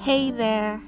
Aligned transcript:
Hey 0.00 0.30
there! 0.30 0.80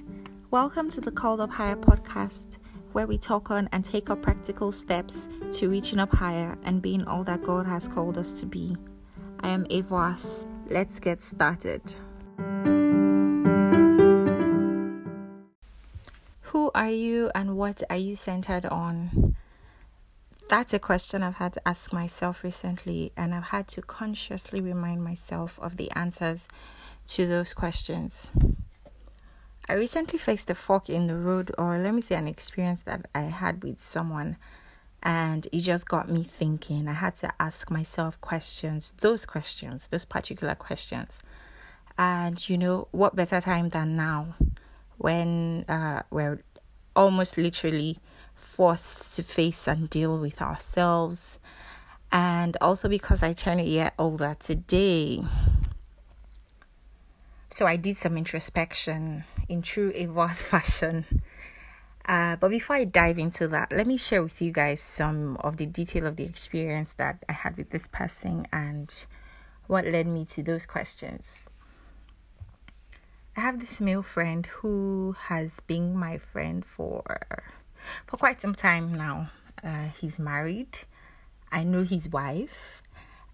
Welcome 0.52 0.88
to 0.92 1.00
the 1.00 1.10
Called 1.10 1.40
Up 1.40 1.50
Higher 1.50 1.74
podcast, 1.74 2.58
where 2.92 3.08
we 3.08 3.18
talk 3.18 3.50
on 3.50 3.68
and 3.72 3.84
take 3.84 4.08
up 4.08 4.22
practical 4.22 4.70
steps 4.70 5.28
to 5.54 5.68
reaching 5.68 5.98
up 5.98 6.14
higher 6.14 6.56
and 6.62 6.80
being 6.80 7.04
all 7.06 7.24
that 7.24 7.42
God 7.42 7.66
has 7.66 7.88
called 7.88 8.16
us 8.16 8.38
to 8.38 8.46
be. 8.46 8.76
I 9.40 9.48
am 9.48 9.64
Avoas. 9.64 10.46
Let's 10.68 11.00
get 11.00 11.22
started. 11.22 11.82
Who 16.42 16.70
are 16.72 16.90
you 16.90 17.32
and 17.34 17.56
what 17.56 17.82
are 17.90 17.96
you 17.96 18.14
centered 18.14 18.66
on? 18.66 19.34
That's 20.48 20.72
a 20.72 20.78
question 20.78 21.24
I've 21.24 21.34
had 21.34 21.54
to 21.54 21.68
ask 21.68 21.92
myself 21.92 22.44
recently, 22.44 23.12
and 23.16 23.34
I've 23.34 23.44
had 23.44 23.66
to 23.68 23.82
consciously 23.82 24.60
remind 24.60 25.02
myself 25.02 25.58
of 25.60 25.78
the 25.78 25.90
answers 25.96 26.46
to 27.08 27.26
those 27.26 27.52
questions. 27.52 28.30
I 29.70 29.74
recently 29.74 30.18
faced 30.18 30.50
a 30.50 30.56
fork 30.56 30.90
in 30.90 31.06
the 31.06 31.14
road, 31.14 31.52
or 31.56 31.78
let 31.78 31.94
me 31.94 32.02
say, 32.02 32.16
an 32.16 32.26
experience 32.26 32.82
that 32.82 33.06
I 33.14 33.20
had 33.20 33.62
with 33.62 33.78
someone, 33.78 34.36
and 35.00 35.46
it 35.52 35.60
just 35.60 35.86
got 35.86 36.10
me 36.10 36.24
thinking. 36.24 36.88
I 36.88 36.94
had 36.94 37.14
to 37.18 37.32
ask 37.38 37.70
myself 37.70 38.20
questions, 38.20 38.92
those 39.00 39.24
questions, 39.26 39.86
those 39.86 40.04
particular 40.04 40.56
questions. 40.56 41.20
And 41.96 42.48
you 42.48 42.58
know, 42.58 42.88
what 42.90 43.14
better 43.14 43.40
time 43.40 43.68
than 43.68 43.94
now 43.94 44.34
when 44.98 45.66
uh, 45.68 46.02
we're 46.10 46.42
almost 46.96 47.38
literally 47.38 48.00
forced 48.34 49.14
to 49.14 49.22
face 49.22 49.68
and 49.68 49.88
deal 49.88 50.18
with 50.18 50.42
ourselves. 50.42 51.38
And 52.10 52.56
also 52.60 52.88
because 52.88 53.22
I 53.22 53.34
turn 53.34 53.60
a 53.60 53.64
year 53.64 53.92
older 54.00 54.36
today. 54.36 55.22
So 57.50 57.68
I 57.68 57.76
did 57.76 57.98
some 57.98 58.16
introspection 58.16 59.22
in 59.50 59.62
true 59.62 59.92
Avoas 59.92 60.42
fashion. 60.52 61.04
Uh, 62.06 62.36
but 62.36 62.48
before 62.48 62.76
I 62.76 62.84
dive 62.84 63.18
into 63.18 63.46
that, 63.48 63.72
let 63.72 63.86
me 63.86 63.96
share 63.96 64.22
with 64.22 64.40
you 64.40 64.52
guys 64.52 64.80
some 64.80 65.36
of 65.38 65.58
the 65.58 65.66
detail 65.66 66.06
of 66.06 66.16
the 66.16 66.24
experience 66.24 66.94
that 66.94 67.22
I 67.28 67.32
had 67.32 67.56
with 67.56 67.70
this 67.70 67.86
person 67.86 68.46
and 68.52 68.92
what 69.66 69.84
led 69.84 70.06
me 70.06 70.24
to 70.26 70.42
those 70.42 70.66
questions. 70.66 71.50
I 73.36 73.40
have 73.42 73.60
this 73.60 73.80
male 73.80 74.02
friend 74.02 74.46
who 74.46 75.14
has 75.26 75.60
been 75.60 75.96
my 75.96 76.18
friend 76.18 76.64
for 76.64 77.02
for 78.06 78.16
quite 78.16 78.40
some 78.40 78.54
time 78.54 78.92
now. 78.92 79.30
Uh, 79.62 79.88
he's 80.00 80.18
married. 80.18 80.80
I 81.52 81.64
know 81.64 81.82
his 81.82 82.08
wife, 82.08 82.82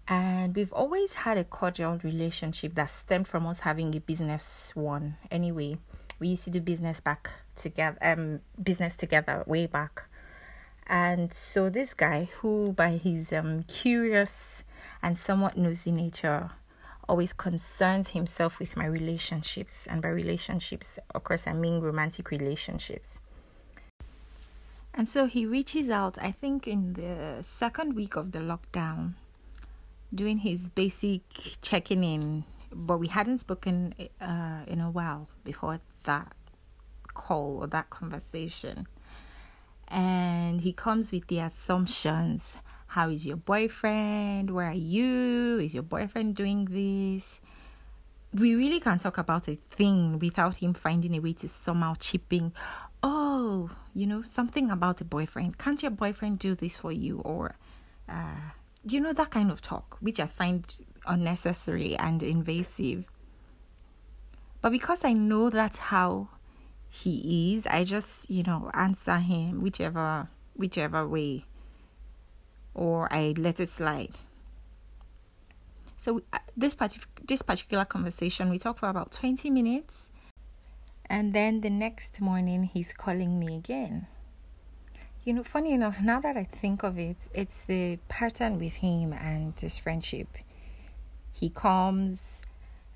and 0.07 0.55
we've 0.55 0.71
always 0.71 1.13
had 1.13 1.37
a 1.37 1.43
cordial 1.43 1.99
relationship 2.03 2.75
that 2.75 2.89
stemmed 2.89 3.27
from 3.27 3.45
us 3.47 3.61
having 3.61 3.95
a 3.95 3.99
business 3.99 4.71
one. 4.75 5.17
Anyway, 5.29 5.77
we 6.19 6.29
used 6.29 6.43
to 6.45 6.49
do 6.49 6.61
business 6.61 6.99
back 6.99 7.29
together, 7.55 7.97
um, 8.01 8.41
business 8.61 8.95
together 8.95 9.43
way 9.45 9.67
back. 9.67 10.03
And 10.87 11.33
so 11.33 11.69
this 11.69 11.93
guy, 11.93 12.29
who 12.39 12.71
by 12.73 12.97
his 12.97 13.33
um 13.33 13.63
curious 13.63 14.63
and 15.01 15.17
somewhat 15.17 15.57
nosy 15.57 15.91
nature, 15.91 16.49
always 17.09 17.33
concerns 17.33 18.09
himself 18.09 18.59
with 18.59 18.75
my 18.75 18.85
relationships, 18.85 19.87
and 19.87 20.01
by 20.01 20.09
relationships, 20.09 20.99
of 21.13 21.23
course, 21.23 21.47
I 21.47 21.53
mean 21.53 21.81
romantic 21.81 22.31
relationships. 22.31 23.19
And 24.93 25.07
so 25.07 25.25
he 25.25 25.45
reaches 25.45 25.89
out, 25.89 26.17
I 26.19 26.31
think, 26.31 26.67
in 26.67 26.93
the 26.93 27.43
second 27.43 27.93
week 27.95 28.15
of 28.15 28.31
the 28.31 28.39
lockdown, 28.39 29.13
doing 30.13 30.37
his 30.37 30.69
basic 30.69 31.21
checking 31.61 32.03
in. 32.03 32.45
But 32.73 32.97
we 32.97 33.07
hadn't 33.07 33.37
spoken 33.37 33.93
uh, 34.19 34.61
in 34.67 34.81
a 34.81 34.89
while 34.89 35.27
before 35.43 35.79
that 36.07 36.33
call 37.13 37.59
or 37.59 37.67
that 37.67 37.89
conversation. 37.89 38.87
And 39.87 40.61
he 40.61 40.73
comes 40.73 41.11
with 41.11 41.27
the 41.27 41.39
assumptions 41.39 42.57
How 42.87 43.09
is 43.09 43.25
your 43.25 43.37
boyfriend? 43.37 44.49
Where 44.49 44.69
are 44.69 44.73
you? 44.73 45.59
Is 45.59 45.73
your 45.73 45.83
boyfriend 45.83 46.35
doing 46.35 46.65
this? 46.65 47.39
We 48.33 48.55
really 48.55 48.79
can't 48.79 48.99
talk 48.99 49.17
about 49.17 49.47
a 49.47 49.57
thing 49.71 50.19
without 50.19 50.55
him 50.55 50.73
finding 50.73 51.15
a 51.15 51.19
way 51.19 51.33
to 51.33 51.47
somehow 51.47 51.95
chip 51.99 52.31
in 52.31 52.51
oh, 53.03 53.69
you 53.93 54.07
know, 54.07 54.21
something 54.23 54.71
about 54.71 55.01
a 55.01 55.05
boyfriend. 55.05 55.57
Can't 55.57 55.81
your 55.81 55.91
boyfriend 55.91 56.39
do 56.39 56.55
this 56.55 56.77
for 56.77 56.91
you? 56.91 57.19
Or, 57.19 57.55
uh, 58.09 58.51
you 58.83 58.99
know, 58.99 59.13
that 59.13 59.31
kind 59.31 59.51
of 59.51 59.61
talk, 59.61 59.97
which 59.99 60.19
I 60.19 60.27
find 60.27 60.65
unnecessary 61.05 61.95
and 61.97 62.21
invasive. 62.23 63.05
But 64.61 64.71
because 64.71 65.03
I 65.03 65.13
know 65.13 65.49
that's 65.49 65.77
how 65.77 66.29
he 66.89 67.53
is, 67.55 67.67
I 67.67 67.83
just, 67.83 68.29
you 68.29 68.43
know, 68.43 68.71
answer 68.73 69.17
him 69.17 69.61
whichever 69.61 70.29
whichever 70.55 71.07
way 71.07 71.45
or 72.73 73.11
I 73.11 73.33
let 73.37 73.59
it 73.59 73.69
slide. 73.69 74.17
So 75.97 76.21
uh, 76.31 76.39
this 76.55 76.75
partic- 76.75 77.05
this 77.27 77.41
particular 77.41 77.85
conversation 77.85 78.49
we 78.49 78.59
talked 78.59 78.79
for 78.79 78.89
about 78.89 79.11
20 79.11 79.49
minutes 79.49 80.07
and 81.09 81.33
then 81.33 81.61
the 81.61 81.69
next 81.69 82.19
morning, 82.19 82.63
he's 82.63 82.91
calling 82.91 83.39
me 83.39 83.55
again. 83.55 84.07
You 85.23 85.33
know, 85.33 85.43
funny 85.43 85.73
enough, 85.73 86.01
now 86.01 86.19
that 86.21 86.37
I 86.37 86.43
think 86.43 86.83
of 86.83 86.99
it, 86.99 87.17
it's 87.33 87.61
the 87.61 87.97
pattern 88.07 88.59
with 88.59 88.73
him 88.73 89.13
and 89.13 89.57
his 89.59 89.77
friendship. 89.77 90.27
He 91.31 91.49
comes 91.49 92.41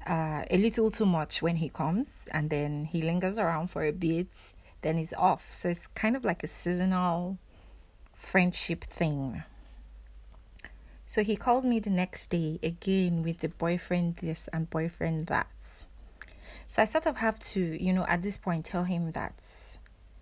uh, 0.08 0.44
a 0.50 0.58
little 0.58 0.92
too 0.92 1.06
much 1.06 1.42
when 1.42 1.58
he 1.58 1.70
comes, 1.70 2.28
and 2.32 2.50
then 2.50 2.86
he 2.86 3.02
lingers 3.02 3.38
around 3.38 3.70
for 3.70 3.84
a 3.84 3.92
bit, 3.92 4.28
then 4.82 4.98
he's 4.98 5.14
off. 5.14 5.54
So 5.54 5.70
it's 5.70 5.88
kind 5.88 6.16
of 6.16 6.24
like 6.24 6.44
a 6.44 6.48
seasonal 6.48 7.38
friendship 8.14 8.84
thing. 8.84 9.44
So 11.06 11.24
he 11.24 11.36
called 11.36 11.66
me 11.66 11.80
the 11.80 11.90
next 11.90 12.30
day 12.30 12.60
again 12.64 13.22
with 13.22 13.40
the 13.40 13.50
boyfriend 13.50 14.18
this 14.18 14.48
and 14.54 14.70
boyfriend 14.70 15.28
that. 15.28 15.50
So 16.68 16.82
I 16.82 16.86
sort 16.86 17.06
of 17.06 17.18
have 17.18 17.38
to, 17.40 17.60
you 17.84 17.92
know, 17.92 18.06
at 18.08 18.22
this 18.24 18.38
point 18.38 18.66
tell 18.66 18.86
him 18.86 19.12
that 19.12 19.34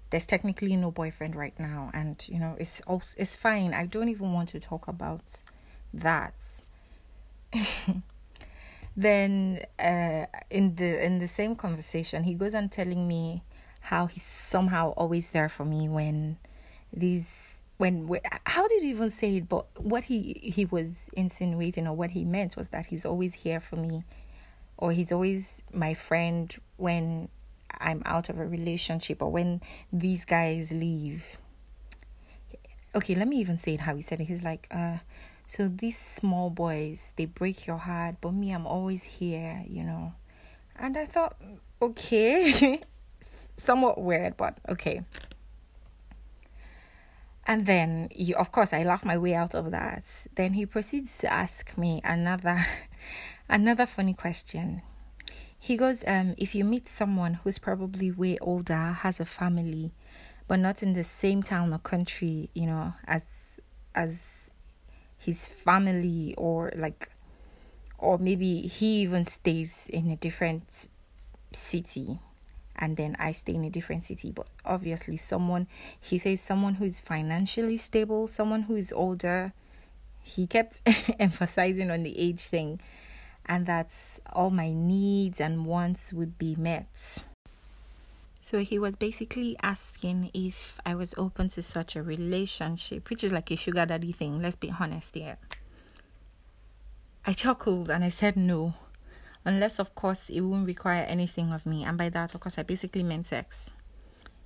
there's 0.10 0.26
technically 0.26 0.76
no 0.76 0.90
boyfriend 0.90 1.36
right 1.36 1.54
now 1.60 1.92
and 1.94 2.26
you 2.28 2.40
know 2.40 2.56
it's 2.58 2.82
also 2.88 3.14
it's 3.18 3.36
fine. 3.36 3.74
I 3.74 3.86
don't 3.86 4.10
even 4.10 4.34
want 4.34 4.50
to 4.50 4.60
talk 4.60 4.88
about 4.88 5.42
that. 5.94 6.34
then 8.96 9.64
uh, 9.80 10.26
in 10.50 10.76
the 10.76 11.04
in 11.04 11.20
the 11.20 11.28
same 11.28 11.56
conversation 11.56 12.24
he 12.24 12.34
goes 12.34 12.54
on 12.54 12.70
telling 12.70 13.08
me 13.08 13.44
how 13.82 14.06
he's 14.06 14.24
somehow 14.24 14.92
always 14.92 15.30
there 15.30 15.50
for 15.50 15.66
me 15.66 15.88
when 15.88 16.38
these 16.92 17.48
when 17.78 18.10
how 18.46 18.68
did 18.68 18.84
he 18.84 18.90
even 18.90 19.10
say 19.10 19.38
it 19.38 19.48
but 19.48 19.66
what 19.82 20.04
he 20.04 20.34
he 20.44 20.66
was 20.66 21.10
insinuating 21.14 21.88
or 21.88 21.96
what 21.96 22.12
he 22.12 22.26
meant 22.26 22.58
was 22.58 22.70
that 22.70 22.88
he's 22.88 23.06
always 23.06 23.34
here 23.34 23.60
for 23.60 23.78
me 23.78 24.04
or 24.78 24.92
he's 24.92 25.12
always 25.12 25.62
my 25.74 25.94
friend 25.94 26.56
when 26.78 27.30
I'm 27.80 28.02
out 28.06 28.30
of 28.30 28.40
a 28.40 28.46
relationship 28.46 29.22
or 29.22 29.30
when 29.30 29.62
these 29.92 30.26
guys 30.26 30.72
leave. 30.72 31.24
Okay, 32.96 33.14
let 33.14 33.28
me 33.28 33.38
even 33.38 33.58
say 33.58 33.76
it 33.76 33.82
how 33.82 33.96
he 33.96 34.02
said 34.02 34.20
it. 34.20 34.26
He's 34.26 34.42
like, 34.42 34.68
uh, 34.72 34.98
so 35.50 35.68
these 35.68 35.98
small 35.98 36.52
boys, 36.52 37.14
they 37.16 37.26
break 37.26 37.66
your 37.66 37.78
heart, 37.78 38.18
but 38.22 38.34
me, 38.34 38.52
I'm 38.52 38.68
always 38.68 39.04
here, 39.04 39.64
you 39.68 39.84
know. 39.84 40.14
And 40.78 40.96
I 40.96 41.08
thought, 41.08 41.36
okay, 41.82 42.84
somewhat 43.58 44.00
weird, 44.00 44.38
but 44.38 44.60
okay. 44.70 45.02
And 47.48 47.66
then, 47.66 48.10
you, 48.14 48.36
of 48.36 48.52
course, 48.52 48.74
I 48.74 48.84
laugh 48.84 49.04
my 49.04 49.18
way 49.18 49.34
out 49.34 49.56
of 49.56 49.72
that. 49.72 50.04
Then 50.36 50.54
he 50.54 50.68
proceeds 50.68 51.18
to 51.18 51.34
ask 51.34 51.76
me 51.76 52.00
another 52.04 52.68
Another 53.50 53.88
funny 53.88 54.14
question. 54.14 54.84
He 55.58 55.76
goes, 55.76 56.04
um, 56.06 56.36
if 56.38 56.54
you 56.54 56.64
meet 56.64 56.88
someone 56.88 57.34
who's 57.34 57.58
probably 57.58 58.12
way 58.12 58.38
older, 58.40 58.98
has 59.00 59.20
a 59.20 59.26
family, 59.26 59.92
but 60.48 60.60
not 60.60 60.84
in 60.84 60.94
the 60.94 61.04
same 61.04 61.42
town 61.42 61.74
or 61.74 61.80
country, 61.80 62.52
you 62.54 62.68
know, 62.68 62.94
as 63.08 63.26
as 63.96 64.39
his 65.20 65.48
family 65.48 66.34
or 66.38 66.72
like 66.76 67.10
or 67.98 68.18
maybe 68.18 68.62
he 68.62 69.02
even 69.02 69.26
stays 69.26 69.88
in 69.92 70.10
a 70.10 70.16
different 70.16 70.88
city 71.52 72.20
and 72.80 72.96
then 72.96 73.16
I 73.20 73.34
stay 73.34 73.56
in 73.56 73.66
a 73.66 73.70
different 73.70 74.06
city. 74.06 74.32
But 74.32 74.48
obviously, 74.66 75.18
someone 75.18 75.68
he 76.00 76.18
says 76.18 76.42
someone 76.42 76.76
who 76.76 76.86
is 76.86 77.00
financially 77.00 77.78
stable, 77.78 78.28
someone 78.28 78.64
who 78.64 78.76
is 78.76 78.92
older. 78.92 79.54
He 80.22 80.48
kept 80.48 80.82
emphasizing 81.20 81.92
on 81.92 82.04
the 82.04 82.18
age 82.18 82.42
thing 82.42 82.80
and 83.46 83.66
that 83.66 83.92
all 84.32 84.52
my 84.52 84.72
needs 84.72 85.42
and 85.42 85.66
wants 85.66 86.14
would 86.14 86.38
be 86.38 86.56
met. 86.56 87.24
So 88.40 88.60
he 88.60 88.80
was 88.80 88.96
basically 88.96 89.58
asking 89.62 90.32
if 90.34 90.80
I 90.86 90.96
was 90.96 91.14
open 91.18 91.50
to 91.50 91.62
such 91.62 91.96
a 91.96 92.04
relationship, 92.04 93.10
which 93.10 93.24
is 93.24 93.34
like 93.34 93.52
a 93.52 93.56
sugar 93.56 93.86
daddy 93.86 94.12
thing, 94.14 94.42
let's 94.42 94.56
be 94.56 94.74
honest 94.80 95.14
here. 95.14 95.38
I 97.26 97.34
chuckled 97.34 97.90
and 97.90 98.04
I 98.04 98.10
said 98.10 98.38
no. 98.38 98.74
unless 99.46 99.80
of 99.80 99.96
course 99.96 100.30
it 100.30 100.42
wouldn't 100.42 100.68
require 100.68 101.04
anything 101.04 101.52
of 101.52 101.66
me 101.66 101.84
and 101.84 101.98
by 101.98 102.10
that 102.10 102.34
of 102.36 102.42
course 102.42 102.58
i 102.58 102.64
basically 102.64 103.04
meant 103.04 103.26
sex 103.26 103.72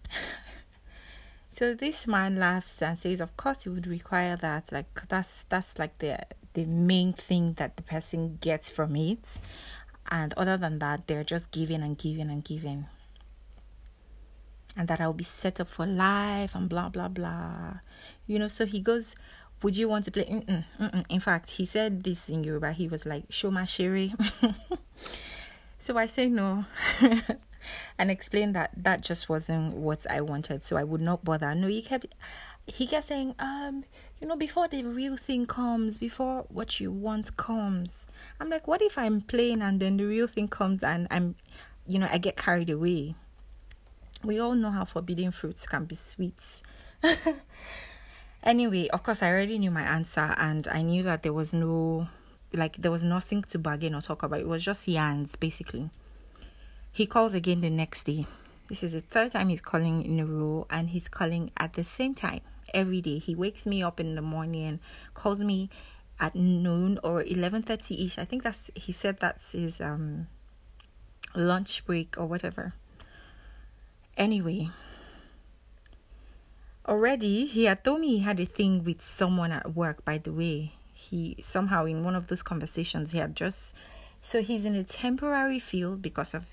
so 1.52 1.74
this 1.74 2.08
man 2.08 2.38
laughs 2.38 2.82
and 2.82 2.98
says 2.98 3.20
of 3.20 3.36
course 3.36 3.66
it 3.66 3.70
would 3.70 3.88
require 3.88 4.36
that 4.36 4.72
like 4.72 4.88
that's 5.10 5.46
that's 5.50 5.80
like 5.80 5.98
the 6.00 6.18
the 6.54 6.66
main 6.66 7.14
thing 7.14 7.54
that 7.54 7.76
the 7.78 7.84
person 7.84 8.38
gets 8.40 8.70
from 8.70 8.96
it 8.96 9.28
and 10.12 10.34
other 10.36 10.58
than 10.58 10.80
that 10.80 11.08
they're 11.08 11.24
just 11.24 11.50
giving 11.52 11.82
and 11.82 11.98
giving 11.98 12.30
and 12.30 12.44
giving 12.44 12.86
and 14.76 14.88
that 14.88 15.00
I'll 15.02 15.14
be 15.14 15.24
set 15.24 15.60
up 15.60 15.70
for 15.70 15.86
life 15.86 16.56
and 16.56 16.68
blah 16.70 16.90
blah 16.90 17.08
blah 17.08 17.80
you 18.26 18.40
know 18.40 18.48
so 18.48 18.66
he 18.66 18.80
goes 18.80 19.16
would 19.64 19.78
you 19.78 19.88
want 19.88 20.04
to 20.06 20.12
play? 20.12 20.26
Mm-mm, 20.26 20.66
mm-mm. 20.78 21.06
In 21.08 21.22
fact, 21.22 21.52
he 21.52 21.64
said 21.64 22.04
this 22.04 22.28
in 22.28 22.44
Yoruba. 22.44 22.74
He 22.74 22.90
was 22.90 23.06
like, 23.06 23.24
"Show 23.30 23.50
my 23.50 23.64
sherry." 23.64 24.14
so 25.80 25.98
I 25.98 26.06
say 26.08 26.28
no, 26.28 26.66
and 27.98 28.12
explained 28.12 28.56
that 28.56 28.72
that 28.76 29.02
just 29.02 29.30
wasn't 29.30 29.74
what 29.74 30.06
I 30.12 30.20
wanted. 30.20 30.66
So 30.66 30.76
I 30.76 30.84
would 30.84 31.00
not 31.00 31.24
bother. 31.24 31.56
No, 31.56 31.68
he 31.68 31.82
kept 31.82 32.08
he 32.68 32.88
kept 32.88 33.08
saying, 33.08 33.36
um, 33.40 33.84
you 34.20 34.28
know, 34.28 34.36
before 34.36 34.68
the 34.68 34.84
real 34.84 35.18
thing 35.18 35.46
comes, 35.46 35.98
before 35.98 36.46
what 36.50 36.80
you 36.80 36.92
want 36.92 37.36
comes. 37.38 38.06
I'm 38.40 38.50
like, 38.50 38.68
what 38.68 38.82
if 38.82 38.98
I'm 38.98 39.22
playing 39.22 39.62
and 39.62 39.80
then 39.80 39.98
the 39.98 40.06
real 40.06 40.28
thing 40.28 40.48
comes 40.48 40.84
and 40.84 41.08
I'm, 41.12 41.36
you 41.86 42.00
know, 42.00 42.08
I 42.10 42.18
get 42.18 42.38
carried 42.38 42.70
away. 42.70 43.16
We 44.24 44.40
all 44.40 44.56
know 44.56 44.72
how 44.72 44.86
forbidden 44.86 45.32
fruits 45.32 45.66
can 45.66 45.86
be 45.86 45.96
sweet. 45.96 46.42
Anyway, 48.44 48.90
of 48.90 49.04
course, 49.04 49.24
I 49.24 49.32
already 49.32 49.58
knew 49.58 49.72
my 49.72 49.84
answer, 49.84 50.36
and 50.38 50.68
I 50.68 50.82
knew 50.82 51.02
that 51.04 51.24
there 51.24 51.32
was 51.32 51.54
no, 51.54 52.10
like, 52.52 52.76
there 52.76 52.92
was 52.92 53.02
nothing 53.02 53.42
to 53.44 53.58
bargain 53.58 53.96
or 53.96 54.02
talk 54.02 54.22
about. 54.22 54.42
It 54.42 54.48
was 54.48 54.66
just 54.66 54.86
yarns, 54.86 55.38
basically. 55.38 55.90
He 56.92 57.06
calls 57.06 57.34
again 57.34 57.62
the 57.62 57.70
next 57.70 58.04
day. 58.04 58.28
This 58.68 58.84
is 58.84 58.92
the 58.92 59.00
third 59.00 59.32
time 59.32 59.48
he's 59.48 59.62
calling 59.62 60.04
in 60.04 60.20
a 60.20 60.26
row, 60.26 60.68
and 60.70 60.90
he's 60.90 61.08
calling 61.08 61.52
at 61.56 61.76
the 61.76 61.86
same 61.86 62.16
time 62.16 62.42
every 62.74 63.00
day. 63.00 63.18
He 63.18 63.34
wakes 63.34 63.66
me 63.66 63.82
up 63.82 64.02
in 64.02 64.16
the 64.16 64.22
morning, 64.22 64.82
calls 65.14 65.40
me 65.40 65.70
at 66.20 66.36
noon 66.36 67.00
or 67.02 67.24
11:30 67.24 68.06
ish. 68.06 68.18
I 68.18 68.26
think 68.26 68.44
that's 68.44 68.70
he 68.76 68.92
said 68.92 69.20
that's 69.20 69.54
his 69.54 69.82
um 69.82 70.28
lunch 71.34 71.86
break 71.86 72.16
or 72.18 72.26
whatever. 72.26 72.74
Anyway, 74.18 74.70
already 76.88 77.46
he 77.46 77.66
had 77.66 77.84
told 77.84 78.02
me 78.02 78.18
he 78.18 78.20
had 78.20 78.40
a 78.40 78.46
thing 78.46 78.84
with 78.84 79.02
someone 79.02 79.52
at 79.52 79.76
work 79.76 80.04
by 80.06 80.18
the 80.18 80.32
way. 80.32 80.74
He 80.94 81.36
somehow 81.42 81.86
in 81.86 82.04
one 82.04 82.16
of 82.16 82.28
those 82.28 82.44
conversations 82.44 83.12
he 83.12 83.18
had 83.18 83.36
just 83.36 83.74
so 84.22 84.42
he's 84.42 84.66
in 84.66 84.76
a 84.76 84.84
temporary 84.84 85.60
field 85.60 86.02
because 86.02 86.34
of 86.34 86.46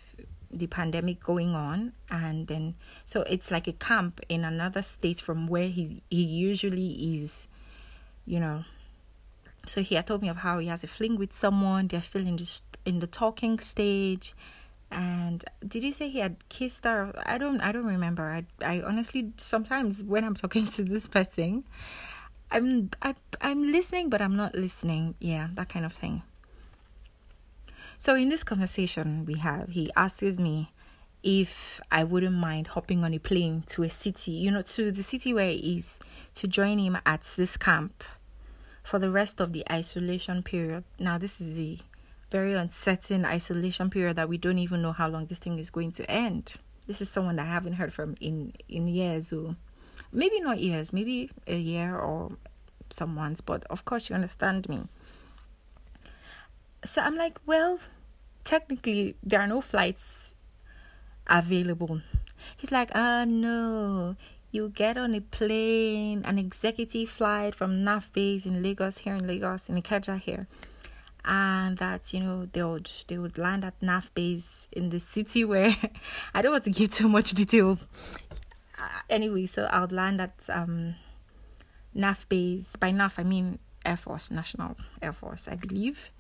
the 0.51 0.67
pandemic 0.67 1.21
going 1.21 1.55
on 1.55 1.93
and 2.11 2.49
then 2.49 2.75
so 3.05 3.23
it's 3.23 3.53
like 3.53 3.69
a 3.69 3.73
camp 3.73 4.21
in 4.29 4.45
another 4.45 4.83
state 4.83 5.21
from 5.21 5.47
where 5.47 5.69
he 5.69 6.03
he 6.11 6.23
usually 6.23 6.91
is 7.17 7.47
you 8.27 8.41
know. 8.41 8.65
So 9.67 9.83
he 9.83 9.95
had 9.95 10.07
told 10.07 10.23
me 10.23 10.29
of 10.29 10.39
how 10.39 10.59
he 10.59 10.69
has 10.69 10.83
a 10.83 10.87
fling 10.87 11.17
with 11.17 11.33
someone 11.33 11.89
they're 11.89 12.03
still 12.03 12.27
in 12.27 12.37
the 12.37 12.61
in 12.87 13.01
the 13.01 13.07
talking 13.07 13.59
stage 13.59 14.35
and 14.91 15.45
did 15.67 15.85
you 15.85 15.93
say 15.93 16.09
he 16.09 16.19
had 16.19 16.37
kissed 16.49 16.85
her? 16.85 17.13
I 17.25 17.39
don't 17.39 17.61
i 17.61 17.73
don't 17.73 17.87
remember. 17.87 18.25
I 18.31 18.45
i 18.65 18.83
honestly 18.83 19.33
sometimes 19.37 20.03
when 20.03 20.25
i'm 20.25 20.35
talking 20.35 20.67
to 20.67 20.83
this 20.83 21.09
person 21.09 21.65
i'm 22.51 22.91
I, 23.03 23.15
i'm 23.41 23.73
listening 23.73 24.11
but 24.11 24.21
i'm 24.21 24.37
not 24.37 24.55
listening. 24.55 25.15
Yeah 25.21 25.49
that 25.55 25.69
kind 25.69 25.85
of 25.85 25.93
thing. 25.93 26.23
So 27.99 28.15
in 28.15 28.29
this 28.29 28.43
conversation 28.45 29.25
we 29.27 29.35
have 29.35 29.71
he 29.71 29.91
asks 29.97 30.39
me 30.39 30.73
if 31.23 31.81
i 31.93 32.03
wouldn't 32.03 32.35
mind 32.35 32.69
hopping 32.69 33.05
on 33.05 33.13
a 33.13 33.19
plane 33.19 33.63
to 33.67 33.83
a 33.83 33.91
city 33.91 34.31
you 34.31 34.51
know 34.51 34.63
to 34.63 34.91
the 34.91 35.03
city 35.03 35.35
where 35.35 35.51
he 35.51 35.77
is 35.77 35.99
to 36.35 36.49
join 36.49 36.79
him 36.79 36.97
at 37.05 37.23
this 37.37 37.59
camp 37.59 38.03
for 38.83 38.99
the 38.99 39.11
rest 39.11 39.41
of 39.41 39.53
the 39.53 39.65
isolation 39.71 40.43
period. 40.43 40.85
Now 40.99 41.19
this 41.19 41.41
is 41.41 41.57
the 41.57 41.79
very 42.31 42.55
uncertain 42.55 43.25
isolation 43.25 43.91
period 43.91 44.17
that 44.17 44.29
we 44.29 44.39
don't 44.39 44.59
even 44.59 44.83
know 44.83 44.93
how 44.93 45.09
long 45.09 45.27
this 45.27 45.39
thing 45.39 45.59
is 45.59 45.71
going 45.71 45.93
to 45.93 46.09
end. 46.11 46.55
This 46.87 47.01
is 47.01 47.11
someone 47.11 47.37
that 47.37 47.47
I 47.47 47.51
haven't 47.51 47.75
heard 47.75 47.93
from 47.93 48.17
in 48.21 48.53
in 48.69 48.89
years, 48.89 49.33
or 49.33 49.57
maybe 50.13 50.41
not 50.41 50.59
years, 50.59 50.93
maybe 50.93 51.31
a 51.47 51.57
year 51.57 51.97
or 51.97 52.33
some 52.91 53.15
months. 53.15 53.41
But 53.41 53.65
of 53.65 53.85
course, 53.85 54.09
you 54.09 54.15
understand 54.15 54.69
me. 54.69 54.87
So 56.85 57.03
I'm 57.03 57.17
like, 57.17 57.39
well, 57.47 57.79
technically 58.45 59.17
there 59.23 59.41
are 59.41 59.47
no 59.47 59.61
flights 59.61 60.35
available. 61.27 62.01
He's 62.57 62.73
like, 62.73 62.91
ah, 62.95 63.25
no, 63.27 64.17
you 64.51 64.71
get 64.71 64.97
on 64.97 65.15
a 65.15 65.21
plane, 65.21 66.23
an 66.25 66.39
executive 66.39 67.11
flight 67.11 67.55
from 67.55 67.85
NAF 67.85 68.11
base 68.13 68.47
in 68.47 68.63
Lagos, 68.63 68.99
here 68.99 69.15
in 69.15 69.27
Lagos, 69.27 69.69
in 69.69 69.81
Ikeja 69.81 70.19
here 70.19 70.47
and 71.31 71.79
that 71.79 72.13
you 72.13 72.19
know 72.19 72.47
they 72.53 72.63
would 72.63 72.91
they 73.07 73.17
would 73.17 73.39
land 73.39 73.65
at 73.65 73.79
NAF 73.81 74.13
base 74.15 74.67
in 74.73 74.91
the 74.91 74.99
city 74.99 75.45
where 75.45 75.75
I 76.35 76.43
don't 76.43 76.51
want 76.51 76.65
to 76.65 76.71
give 76.71 76.91
too 76.91 77.09
much 77.09 77.31
details. 77.31 77.87
Uh, 78.77 78.83
anyway, 79.09 79.47
so 79.47 79.65
I 79.65 79.81
would 79.81 79.93
land 79.93 80.21
at 80.21 80.35
um 80.49 80.97
NAF 81.97 82.29
base. 82.29 82.67
By 82.81 82.91
NAF 82.91 83.15
I 83.19 83.23
mean 83.23 83.61
Air 83.87 83.97
Force, 83.97 84.33
National 84.33 84.77
Air 85.01 85.13
Force, 85.13 85.47
I 85.47 85.55
believe, 85.55 86.11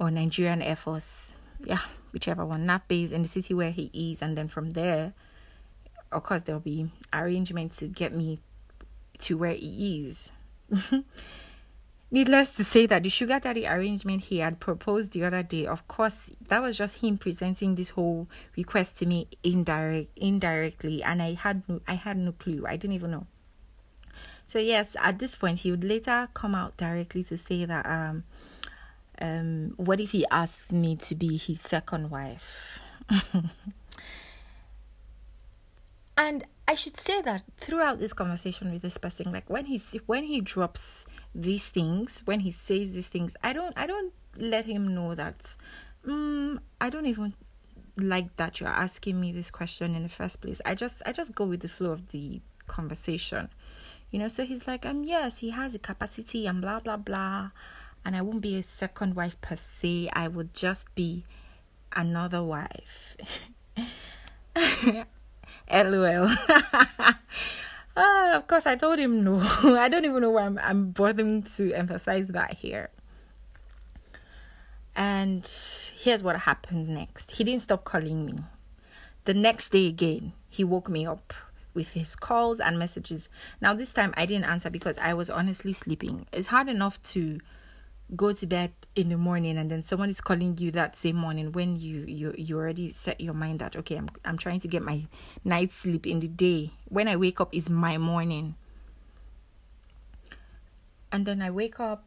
or 0.00 0.10
Nigerian 0.10 0.60
Air 0.60 0.76
Force. 0.76 1.32
Yeah, 1.64 1.80
whichever 2.12 2.44
one. 2.44 2.66
NAF 2.66 2.82
base 2.88 3.12
in 3.12 3.22
the 3.22 3.28
city 3.28 3.54
where 3.54 3.70
he 3.70 3.88
is, 3.94 4.20
and 4.20 4.36
then 4.36 4.48
from 4.48 4.70
there, 4.70 5.12
of 6.10 6.24
course, 6.24 6.42
there'll 6.42 6.60
be 6.60 6.90
arrangements 7.12 7.76
to 7.76 7.86
get 7.86 8.12
me 8.12 8.40
to 9.20 9.38
where 9.38 9.54
he 9.54 10.08
is. 10.08 10.28
Needless 12.12 12.52
to 12.56 12.62
say 12.62 12.84
that 12.84 13.04
the 13.04 13.08
sugar 13.08 13.40
daddy 13.40 13.66
arrangement 13.66 14.24
he 14.24 14.40
had 14.40 14.60
proposed 14.60 15.12
the 15.12 15.24
other 15.24 15.42
day, 15.42 15.66
of 15.66 15.88
course, 15.88 16.30
that 16.48 16.60
was 16.60 16.76
just 16.76 16.98
him 16.98 17.16
presenting 17.16 17.74
this 17.74 17.88
whole 17.88 18.28
request 18.54 18.98
to 18.98 19.06
me 19.06 19.28
indirect 19.42 20.10
indirectly, 20.14 21.02
and 21.02 21.22
I 21.22 21.32
had 21.32 21.66
no 21.66 21.80
I 21.88 21.94
had 21.94 22.18
no 22.18 22.32
clue. 22.32 22.66
I 22.68 22.76
didn't 22.76 22.96
even 22.96 23.12
know. 23.12 23.26
So 24.46 24.58
yes, 24.58 24.94
at 25.00 25.20
this 25.20 25.36
point 25.36 25.60
he 25.60 25.70
would 25.70 25.84
later 25.84 26.28
come 26.34 26.54
out 26.54 26.76
directly 26.76 27.24
to 27.24 27.38
say 27.38 27.64
that 27.64 27.86
um 27.86 28.24
um 29.18 29.72
what 29.78 29.98
if 29.98 30.10
he 30.10 30.26
asks 30.30 30.70
me 30.70 30.96
to 30.96 31.14
be 31.14 31.38
his 31.38 31.62
second 31.62 32.10
wife? 32.10 32.78
and 36.18 36.44
I 36.68 36.74
should 36.74 37.00
say 37.00 37.22
that 37.22 37.42
throughout 37.56 38.00
this 38.00 38.12
conversation 38.12 38.70
with 38.70 38.82
this 38.82 38.98
person, 38.98 39.32
like 39.32 39.48
when 39.48 39.64
he's 39.64 39.96
when 40.04 40.24
he 40.24 40.42
drops 40.42 41.06
these 41.34 41.68
things 41.68 42.22
when 42.24 42.40
he 42.40 42.50
says 42.50 42.92
these 42.92 43.08
things 43.08 43.34
i 43.42 43.52
don't 43.52 43.72
i 43.76 43.86
don't 43.86 44.12
let 44.36 44.64
him 44.64 44.94
know 44.94 45.14
that 45.14 45.36
um, 46.06 46.60
i 46.80 46.90
don't 46.90 47.06
even 47.06 47.32
like 47.96 48.36
that 48.36 48.60
you're 48.60 48.68
asking 48.68 49.20
me 49.20 49.32
this 49.32 49.50
question 49.50 49.94
in 49.94 50.02
the 50.02 50.08
first 50.08 50.40
place. 50.40 50.60
I 50.64 50.74
just 50.74 51.02
i 51.04 51.12
just 51.12 51.34
go 51.34 51.44
with 51.44 51.60
the 51.60 51.68
flow 51.68 51.90
of 51.90 52.08
the 52.08 52.40
conversation. 52.66 53.50
You 54.10 54.18
know 54.18 54.28
so 54.28 54.44
he's 54.44 54.66
like 54.66 54.86
um 54.86 55.04
yes 55.04 55.38
he 55.38 55.50
has 55.50 55.72
the 55.72 55.78
capacity 55.78 56.46
and 56.46 56.60
blah 56.60 56.80
blah 56.80 56.96
blah. 56.96 57.50
And 58.04 58.16
i 58.16 58.22
won't 58.22 58.40
be 58.40 58.56
a 58.56 58.62
second 58.62 59.14
wife 59.14 59.40
per 59.40 59.56
se. 59.56 60.08
I 60.12 60.28
would 60.28 60.54
just 60.54 60.92
be 60.94 61.24
another 61.94 62.42
wife. 62.42 63.16
Lol 65.72 66.28
Uh, 67.96 68.32
of 68.34 68.46
course, 68.46 68.66
I 68.66 68.76
told 68.76 68.98
him 68.98 69.22
no. 69.22 69.40
I 69.62 69.88
don't 69.88 70.04
even 70.04 70.22
know 70.22 70.30
why 70.30 70.44
I'm, 70.44 70.58
I'm 70.58 70.90
bothering 70.90 71.42
to 71.42 71.72
emphasize 71.74 72.28
that 72.28 72.54
here. 72.54 72.90
And 74.94 75.48
here's 75.98 76.22
what 76.22 76.36
happened 76.36 76.88
next. 76.88 77.32
He 77.32 77.44
didn't 77.44 77.62
stop 77.62 77.84
calling 77.84 78.26
me. 78.26 78.34
The 79.24 79.34
next 79.34 79.70
day 79.70 79.86
again, 79.86 80.32
he 80.48 80.64
woke 80.64 80.88
me 80.88 81.06
up 81.06 81.32
with 81.74 81.92
his 81.92 82.14
calls 82.14 82.60
and 82.60 82.78
messages. 82.78 83.28
Now, 83.60 83.72
this 83.72 83.92
time 83.92 84.12
I 84.16 84.26
didn't 84.26 84.44
answer 84.44 84.68
because 84.68 84.96
I 84.98 85.14
was 85.14 85.30
honestly 85.30 85.72
sleeping. 85.72 86.26
It's 86.32 86.48
hard 86.48 86.68
enough 86.68 87.02
to 87.04 87.40
go 88.14 88.32
to 88.32 88.46
bed 88.46 88.72
in 88.94 89.08
the 89.08 89.16
morning 89.16 89.56
and 89.56 89.70
then 89.70 89.82
someone 89.82 90.10
is 90.10 90.20
calling 90.20 90.56
you 90.58 90.70
that 90.70 90.96
same 90.96 91.16
morning 91.16 91.50
when 91.52 91.76
you 91.76 92.04
you 92.06 92.34
you 92.36 92.58
already 92.58 92.92
set 92.92 93.20
your 93.20 93.32
mind 93.32 93.58
that 93.58 93.74
okay 93.74 93.96
I'm 93.96 94.10
I'm 94.24 94.36
trying 94.36 94.60
to 94.60 94.68
get 94.68 94.82
my 94.82 95.06
night 95.44 95.72
sleep 95.72 96.06
in 96.06 96.20
the 96.20 96.28
day. 96.28 96.72
When 96.88 97.08
I 97.08 97.16
wake 97.16 97.40
up 97.40 97.54
is 97.54 97.70
my 97.70 97.96
morning. 97.98 98.54
And 101.10 101.26
then 101.26 101.40
I 101.42 101.50
wake 101.50 101.80
up 101.80 102.04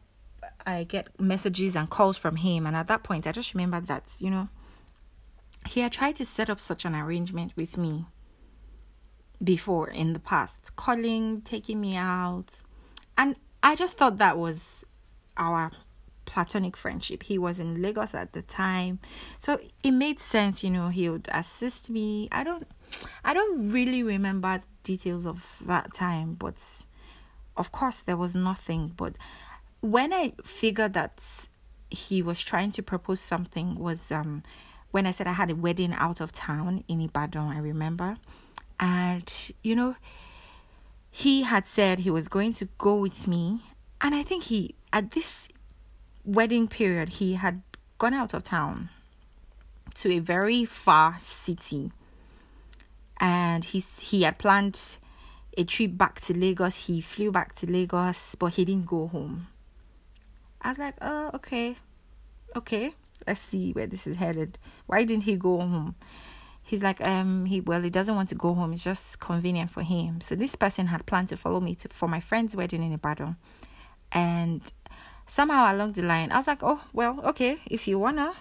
I 0.64 0.84
get 0.84 1.20
messages 1.20 1.74
and 1.74 1.90
calls 1.90 2.16
from 2.16 2.36
him. 2.36 2.66
And 2.66 2.76
at 2.76 2.88
that 2.88 3.02
point 3.02 3.26
I 3.26 3.32
just 3.32 3.54
remember 3.54 3.80
that 3.80 4.04
you 4.18 4.30
know 4.30 4.48
he 5.66 5.80
had 5.80 5.92
tried 5.92 6.16
to 6.16 6.24
set 6.24 6.48
up 6.48 6.60
such 6.60 6.84
an 6.84 6.94
arrangement 6.94 7.52
with 7.56 7.76
me 7.76 8.06
before 9.42 9.88
in 9.88 10.12
the 10.12 10.20
past 10.20 10.76
calling 10.76 11.42
taking 11.42 11.80
me 11.80 11.96
out. 11.96 12.62
And 13.18 13.34
I 13.62 13.74
just 13.74 13.96
thought 13.96 14.18
that 14.18 14.38
was 14.38 14.84
our 15.36 15.70
platonic 16.26 16.76
friendship. 16.76 17.22
He 17.22 17.38
was 17.38 17.58
in 17.58 17.80
Lagos 17.80 18.14
at 18.14 18.32
the 18.32 18.42
time. 18.42 18.98
So 19.38 19.58
it 19.82 19.92
made 19.92 20.20
sense, 20.20 20.62
you 20.62 20.70
know, 20.70 20.88
he 20.88 21.08
would 21.08 21.28
assist 21.32 21.88
me. 21.88 22.28
I 22.30 22.44
don't 22.44 22.66
I 23.24 23.32
don't 23.32 23.72
really 23.72 24.02
remember 24.02 24.62
details 24.82 25.26
of 25.26 25.44
that 25.64 25.94
time, 25.94 26.34
but 26.34 26.56
of 27.56 27.72
course 27.72 28.02
there 28.02 28.16
was 28.16 28.34
nothing. 28.34 28.92
But 28.96 29.14
when 29.80 30.12
I 30.12 30.34
figured 30.44 30.92
that 30.94 31.20
he 31.88 32.20
was 32.20 32.42
trying 32.42 32.72
to 32.72 32.82
propose 32.82 33.20
something 33.20 33.76
was 33.76 34.10
um 34.10 34.42
when 34.90 35.06
I 35.06 35.12
said 35.12 35.26
I 35.26 35.32
had 35.32 35.50
a 35.50 35.54
wedding 35.54 35.94
out 35.94 36.20
of 36.20 36.32
town 36.32 36.84
in 36.88 37.00
Ibadan, 37.00 37.48
I 37.56 37.58
remember. 37.58 38.16
And 38.78 39.32
you 39.62 39.74
know, 39.74 39.96
he 41.10 41.42
had 41.42 41.66
said 41.66 42.00
he 42.00 42.10
was 42.10 42.28
going 42.28 42.52
to 42.54 42.68
go 42.78 42.96
with 42.96 43.26
me 43.26 43.60
and 44.00 44.14
I 44.14 44.22
think 44.22 44.44
he 44.44 44.74
at 44.92 45.12
this 45.12 45.48
wedding 46.24 46.68
period 46.68 47.08
he 47.08 47.34
had 47.34 47.62
gone 47.98 48.14
out 48.14 48.34
of 48.34 48.44
town 48.44 48.90
to 49.94 50.12
a 50.12 50.18
very 50.18 50.64
far 50.64 51.16
city 51.18 51.92
and 53.18 53.64
he 53.64 53.80
he 54.00 54.22
had 54.22 54.38
planned 54.38 54.98
a 55.56 55.64
trip 55.64 55.96
back 55.96 56.20
to 56.20 56.34
Lagos. 56.36 56.76
He 56.86 57.00
flew 57.00 57.32
back 57.32 57.54
to 57.56 57.70
Lagos, 57.70 58.34
but 58.38 58.54
he 58.54 58.64
didn't 58.64 58.86
go 58.86 59.06
home. 59.06 59.48
I 60.60 60.68
was 60.68 60.78
like, 60.78 60.94
oh, 61.00 61.30
okay, 61.34 61.76
okay, 62.54 62.94
let's 63.26 63.40
see 63.40 63.72
where 63.72 63.86
this 63.86 64.06
is 64.06 64.16
headed. 64.16 64.58
Why 64.86 65.04
didn't 65.04 65.24
he 65.24 65.36
go 65.36 65.58
home? 65.58 65.94
He's 66.62 66.82
like, 66.82 67.00
um, 67.06 67.46
he 67.46 67.60
well, 67.60 67.80
he 67.80 67.90
doesn't 67.90 68.14
want 68.14 68.28
to 68.30 68.34
go 68.34 68.52
home. 68.52 68.72
It's 68.72 68.84
just 68.84 69.20
convenient 69.20 69.70
for 69.70 69.82
him. 69.82 70.20
So 70.20 70.34
this 70.34 70.56
person 70.56 70.88
had 70.88 71.06
planned 71.06 71.28
to 71.30 71.36
follow 71.36 71.60
me 71.60 71.74
to 71.76 71.88
for 71.88 72.08
my 72.08 72.20
friend's 72.20 72.56
wedding 72.56 72.82
in 72.82 72.92
Ibadan, 72.92 73.36
and 74.12 74.60
somehow 75.26 75.74
along 75.74 75.92
the 75.92 76.02
line, 76.02 76.32
I 76.32 76.38
was 76.38 76.46
like, 76.46 76.62
oh, 76.62 76.80
well, 76.92 77.20
okay, 77.24 77.58
if 77.66 77.88
you 77.88 77.98
wanna, 77.98 78.34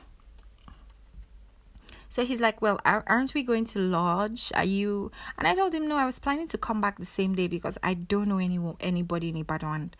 so 2.16 2.24
he's 2.24 2.40
like, 2.40 2.62
Well, 2.62 2.80
aren't 2.86 3.34
we 3.34 3.44
going 3.44 3.66
to 3.66 3.80
lodge? 3.80 4.50
Are 4.56 4.64
you? 4.64 5.12
And 5.38 5.46
I 5.46 5.54
told 5.54 5.76
him, 5.76 5.86
No, 5.86 5.98
I 5.98 6.06
was 6.06 6.18
planning 6.18 6.48
to 6.48 6.58
come 6.58 6.80
back 6.80 6.98
the 6.98 7.06
same 7.06 7.36
day 7.36 7.48
because 7.48 7.78
I 7.84 7.94
don't 7.94 8.30
know 8.30 8.38
any, 8.38 8.58
anybody 8.80 9.28
in 9.28 9.36
Ibadan. 9.36 9.94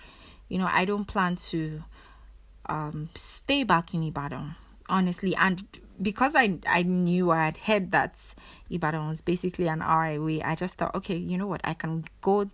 You 0.48 0.60
know, 0.60 0.70
I 0.72 0.86
don't 0.86 1.04
plan 1.04 1.36
to 1.52 1.84
um, 2.68 3.10
stay 3.16 3.66
back 3.66 3.94
in 3.94 4.02
Ibadan, 4.02 4.56
honestly. 4.88 5.36
And 5.36 5.68
because 6.02 6.36
I, 6.36 6.58
I 6.66 6.84
knew 6.84 7.32
I 7.32 7.44
had 7.44 7.58
heard 7.58 7.92
that 7.92 8.16
Ibadan 8.70 9.10
was 9.10 9.20
basically 9.20 9.68
an 9.68 9.82
hour 9.82 10.16
away, 10.16 10.42
I 10.42 10.56
just 10.56 10.78
thought, 10.78 10.96
okay, 10.96 11.18
you 11.18 11.38
know 11.38 11.48
what? 11.48 11.60
I 11.66 11.74
can 11.74 12.06
go 12.22 12.50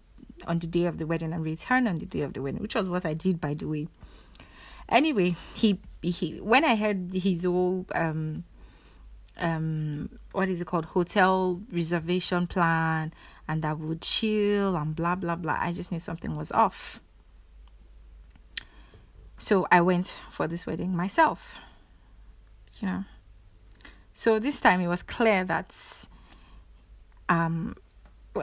on 0.48 0.60
the 0.60 0.68
day 0.68 0.86
of 0.86 0.98
the 0.98 1.06
wedding 1.06 1.34
and 1.34 1.44
return 1.44 1.88
on 1.88 2.00
the 2.00 2.06
day 2.06 2.22
of 2.22 2.34
the 2.34 2.42
wedding, 2.42 2.62
which 2.62 2.76
was 2.76 2.90
what 2.90 3.06
I 3.06 3.14
did, 3.14 3.40
by 3.40 3.54
the 3.54 3.68
way. 3.68 3.88
Anyway, 4.90 5.36
he 5.54 5.80
he 6.02 6.40
when 6.42 6.66
I 6.66 6.76
heard 6.76 7.14
his 7.14 7.46
whole 7.46 7.86
um 7.96 8.44
um 9.38 10.10
what 10.34 10.50
is 10.50 10.62
it 10.62 10.68
called? 10.68 10.86
Hotel 10.86 11.62
reservation 11.72 12.48
plan 12.48 13.14
and 13.48 13.62
that 13.62 13.80
would 13.80 14.02
chill 14.02 14.76
and 14.76 14.96
blah 14.96 15.16
blah 15.16 15.36
blah. 15.36 15.58
I 15.60 15.72
just 15.72 15.92
knew 15.92 16.00
something 16.00 16.36
was 16.36 16.52
off. 16.52 17.02
So 19.38 19.66
i 19.72 19.82
went 19.82 20.14
for 20.32 20.46
this 20.48 20.68
wedding 20.68 20.96
myself 20.96 21.62
you 22.82 22.88
know. 22.88 23.04
So 24.14 24.40
this 24.40 24.60
time 24.60 24.82
it 24.82 24.88
was 24.88 25.04
clear 25.04 25.44
that 25.46 25.74
um 27.30 27.76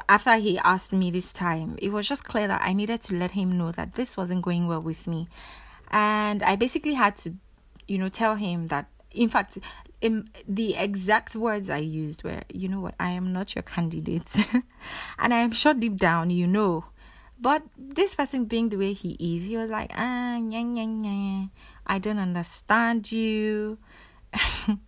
after 0.09 0.37
he 0.37 0.59
asked 0.59 0.93
me 0.93 1.11
this 1.11 1.33
time 1.33 1.77
it 1.81 1.91
was 1.91 2.07
just 2.07 2.25
clear 2.25 2.47
that 2.47 2.61
i 2.63 2.73
needed 2.73 3.01
to 3.01 3.15
let 3.15 3.31
him 3.33 3.57
know 3.57 3.73
that 3.73 3.95
this 3.95 4.17
wasn't 4.17 4.43
going 4.43 4.67
well 4.67 4.83
with 4.83 5.07
me 5.07 5.29
and 5.91 6.43
i 6.43 6.57
basically 6.57 6.95
had 6.95 7.17
to 7.17 7.35
you 7.87 7.97
know 7.97 8.09
tell 8.09 8.35
him 8.35 8.67
that 8.67 8.87
in 9.11 9.29
fact 9.29 9.59
in 10.01 10.31
the 10.47 10.77
exact 10.77 11.35
words 11.35 11.69
I 11.69 11.79
used 11.79 12.23
were, 12.23 12.43
you 12.53 12.69
know 12.69 12.81
what, 12.81 12.95
I 13.01 13.11
am 13.11 13.33
not 13.33 13.55
your 13.55 13.63
candidate. 13.63 14.29
and 15.19 15.35
I 15.35 15.39
am 15.39 15.53
sure 15.53 15.75
deep 15.75 15.97
down 15.97 16.31
you 16.31 16.47
know. 16.47 16.85
But 17.41 17.63
this 17.77 18.15
person 18.15 18.47
being 18.47 18.69
the 18.69 18.77
way 18.77 18.93
he 18.93 19.17
is, 19.19 19.45
he 19.45 19.57
was 19.57 19.71
like, 19.71 19.93
ah, 19.95 20.39
nya, 20.41 20.65
nya, 20.65 20.89
nya. 20.89 21.51
I 21.87 21.99
don't 21.99 22.19
understand 22.19 23.13
you. 23.13 23.79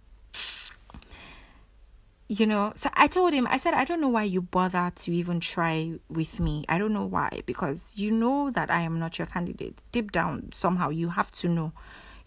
you 2.31 2.47
know, 2.47 2.73
so 2.77 2.89
I 2.95 3.09
told 3.09 3.33
him, 3.35 3.49
I 3.51 3.59
said, 3.59 3.75
I 3.75 3.85
don't 3.85 4.01
know 4.01 4.09
why 4.09 4.23
you 4.23 4.41
bother 4.41 4.93
to 4.95 5.13
even 5.13 5.41
try 5.41 5.99
with 6.09 6.39
me. 6.39 6.65
I 6.69 6.79
don't 6.79 6.93
know 6.93 7.05
why, 7.05 7.43
because 7.45 7.95
you 7.97 8.13
know 8.13 8.51
that 8.53 8.71
I 8.71 8.83
am 8.83 9.01
not 9.01 9.19
your 9.19 9.27
candidate. 9.27 9.81
Deep 9.91 10.13
down, 10.13 10.51
somehow, 10.53 10.91
you 10.91 11.09
have 11.09 11.33
to 11.33 11.49
know 11.49 11.73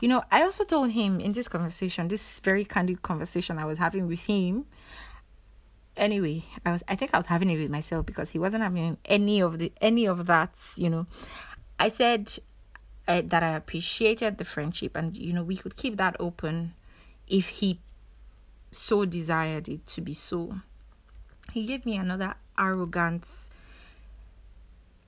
you 0.03 0.09
know, 0.09 0.21
I 0.29 0.41
also 0.41 0.65
told 0.65 0.91
him 0.91 1.21
in 1.21 1.31
this 1.31 1.47
conversation, 1.47 2.09
this 2.09 2.41
very 2.41 2.65
candid 2.65 3.01
conversation 3.03 3.57
I 3.57 3.63
was 3.63 3.77
having 3.77 4.05
with 4.05 4.19
him. 4.19 4.65
Anyway, 5.95 6.43
I 6.65 6.73
was 6.73 6.83
I 6.89 6.97
think 6.97 7.11
I 7.13 7.17
was 7.17 7.27
having 7.27 7.49
it 7.49 7.57
with 7.57 7.71
myself 7.71 8.05
because 8.05 8.31
he 8.31 8.37
wasn't 8.37 8.63
having 8.63 8.97
any 9.05 9.39
of 9.39 9.59
the 9.59 9.71
any 9.79 10.05
of 10.05 10.25
that, 10.25 10.53
you 10.75 10.89
know. 10.89 11.07
I 11.79 11.87
said 11.87 12.37
uh, 13.07 13.21
that 13.27 13.43
I 13.43 13.51
appreciated 13.51 14.39
the 14.39 14.43
friendship 14.43 14.97
and 14.97 15.15
you 15.15 15.31
know, 15.31 15.43
we 15.43 15.55
could 15.55 15.77
keep 15.77 15.95
that 15.95 16.17
open 16.19 16.73
if 17.25 17.47
he 17.47 17.79
so 18.75 19.05
desired 19.05 19.67
it 19.69 19.85
to 19.87 20.01
be 20.01 20.13
so. 20.13 20.55
He 21.51 21.65
gave 21.65 21.85
me 21.85 21.97
another 21.97 22.35
arrogant 22.57 23.25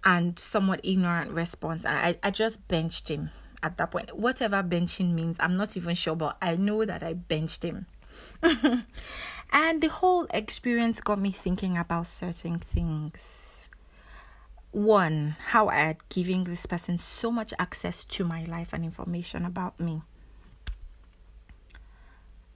and 0.03 0.38
somewhat 0.38 0.81
ignorant 0.84 1.31
response 1.31 1.84
and 1.84 1.98
I, 1.98 2.17
I 2.22 2.31
just 2.31 2.67
benched 2.67 3.10
him 3.10 3.31
at 3.63 3.77
that 3.77 3.91
point. 3.91 4.15
Whatever 4.15 4.62
benching 4.62 5.13
means, 5.13 5.38
I'm 5.39 5.55
not 5.55 5.75
even 5.75 5.95
sure, 5.95 6.15
but 6.15 6.38
I 6.41 6.55
know 6.55 6.86
that 6.86 7.01
I 7.01 7.13
benched 7.13 7.63
him. 7.63 7.88
and 8.43 9.81
the 9.81 9.89
whole 9.89 10.27
experience 10.29 11.01
got 11.01 11.19
me 11.19 11.31
thinking 11.31 11.77
about 11.77 12.07
certain 12.07 12.60
things. 12.60 13.67
One, 14.72 15.36
how 15.48 15.69
I 15.69 15.75
had 15.77 16.10
given 16.10 16.43
this 16.43 16.65
person 16.65 16.98
so 16.98 17.31
much 17.31 17.53
access 17.57 18.05
to 18.05 18.24
my 18.24 18.43
life 18.45 18.74
and 18.74 18.84
information 18.84 19.45
about 19.45 19.79
me. 19.79 20.01